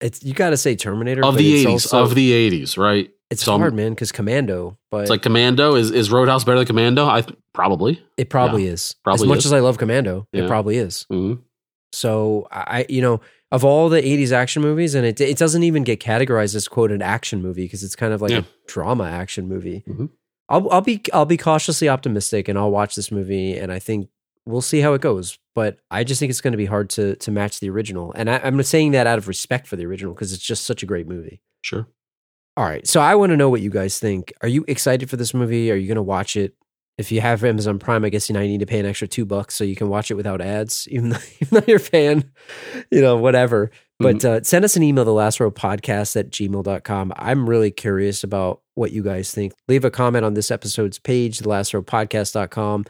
[0.00, 3.10] It's you got to say Terminator of the eighties, of the eighties, right?
[3.30, 5.74] It's so hard, man, because Commando, but It's like Commando.
[5.74, 7.06] Is is Road House better than Commando?
[7.06, 8.02] I probably.
[8.16, 8.94] it probably is.
[9.04, 9.46] probably as much is.
[9.46, 11.04] as I love Commando, it probably is.
[11.12, 11.40] Mhm.
[11.92, 13.20] So I, you know,
[13.50, 16.92] of all the '80s action movies, and it it doesn't even get categorized as quote
[16.92, 18.38] an action movie because it's kind of like Yeah.
[18.38, 19.84] a drama action movie.
[19.88, 20.10] Mhm.
[20.48, 24.08] I'll I'll be I'll be cautiously optimistic, and I'll watch this movie, and I think
[24.48, 25.38] we'll see how it goes.
[25.54, 28.30] But I just think it's going to be hard to to match the original, and
[28.30, 30.86] I, I'm saying that out of respect for the original because it's just such a
[30.86, 31.40] great movie.
[31.62, 31.86] Sure.
[32.56, 34.32] All right, so I want to know what you guys think.
[34.42, 35.70] Are you excited for this movie?
[35.70, 36.54] Are you going to watch it?
[36.96, 39.06] If you have Amazon Prime, I guess you know now need to pay an extra
[39.06, 42.24] two bucks so you can watch it without ads, even though, even though you're paying,
[42.90, 43.70] you know, whatever.
[44.00, 47.12] But uh, send us an email, the last row podcast at gmail.com.
[47.16, 49.54] I'm really curious about what you guys think.
[49.66, 52.84] Leave a comment on this episode's page, the last row podcast.com.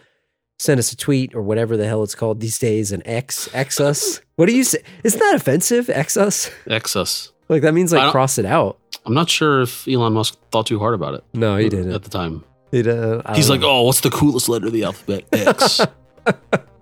[0.61, 3.81] Send us a tweet or whatever the hell it's called these days, and X, X
[3.81, 4.21] us.
[4.35, 4.83] What do you say?
[5.05, 5.89] Isn't that offensive?
[5.89, 6.51] X us?
[6.67, 7.31] Excess.
[7.49, 8.79] Like that means like cross it out.
[9.07, 11.25] I'm not sure if Elon Musk thought too hard about it.
[11.33, 11.93] No, he didn't.
[11.93, 12.45] At the time.
[12.73, 13.23] He didn't.
[13.25, 13.71] Uh, He's like, know.
[13.71, 15.25] "Oh, what's the coolest letter of the alphabet?
[15.33, 15.81] X."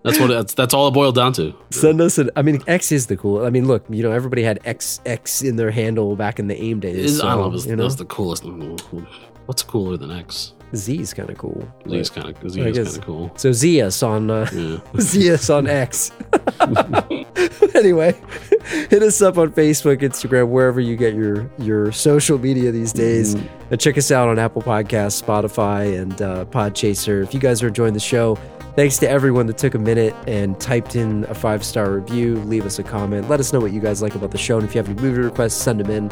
[0.02, 0.28] that's what.
[0.28, 1.54] That's that's all it boiled down to.
[1.70, 2.30] Send us an.
[2.34, 3.44] I mean, X is the cool.
[3.44, 6.60] I mean, look, you know, everybody had X X in their handle back in the
[6.60, 6.96] AIM days.
[6.96, 7.58] Is- I don't know.
[7.58, 8.42] so, If you know, That's the coolest.
[9.44, 10.54] What's cooler than X?
[10.74, 11.66] Z is kind of cool.
[11.88, 13.32] Z is kind of Z is kind of cool.
[13.36, 14.78] So Zias on uh, Yeah.
[15.00, 16.10] Zias on X.
[17.74, 18.14] anyway,
[18.90, 23.34] hit us up on Facebook, Instagram, wherever you get your your social media these days,
[23.36, 23.72] Mm-hmm.
[23.72, 27.22] and check us out on Apple Podcasts, Spotify, and uh, Podchaser.
[27.22, 28.36] If you guys are enjoying the show,
[28.76, 32.36] thanks to everyone that took a minute and typed in a five star review.
[32.44, 33.28] Leave us a comment.
[33.28, 35.00] Let us know what you guys like about the show, and if you have any
[35.00, 36.10] movie requests, send them in.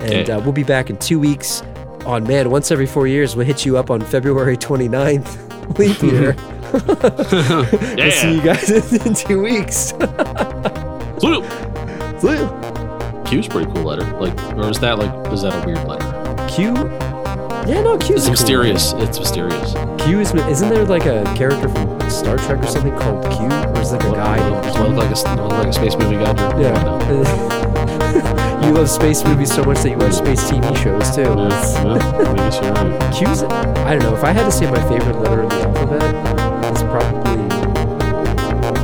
[0.00, 1.62] And uh, we'll be back in two weeks.
[2.06, 6.36] On man, once every four years, we'll hit you up on February 29th, leap year.
[7.96, 9.88] We'll see you guys in, two weeks.
[11.20, 11.44] Salute.
[13.26, 14.04] Q's pretty cool letter.
[14.18, 16.06] Like, or is that like, is that a weird letter?
[16.48, 16.74] Q?
[17.66, 18.92] Yeah, no, Q It's cool mysterious.
[18.96, 19.72] It's mysterious.
[20.04, 23.46] Q is isn't there like a character from Star Trek or something called Q?
[23.46, 24.50] Or is it like a guy?
[24.50, 24.84] named Does Q?
[24.84, 26.60] it look like a, does it look like a space movie guy?
[26.60, 28.45] Yeah.
[28.66, 31.22] You love space movies so much that you watch space TV shows too.
[31.22, 33.14] Yeah, yeah, I guess you're right.
[33.14, 33.42] Q's.
[33.44, 34.14] I don't know.
[34.16, 37.44] If I had to say my favorite letter in the alphabet, it's probably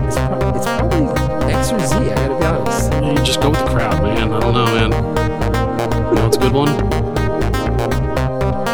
[0.06, 1.94] it's, prob- it's probably X or Z.
[1.96, 2.92] I gotta be honest.
[3.18, 4.32] You just go with the crowd, man.
[4.32, 4.90] I don't know, man.
[4.92, 6.68] You know what's a good one?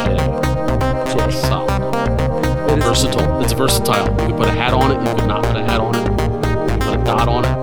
[0.05, 0.15] J.
[1.11, 1.31] J.
[1.31, 2.71] Solid.
[2.71, 3.41] It is- Versatile.
[3.43, 4.05] It's versatile.
[4.21, 5.07] You could put a hat on it.
[5.07, 6.03] You could not put a hat on it.
[6.03, 7.58] You could put a dot on it.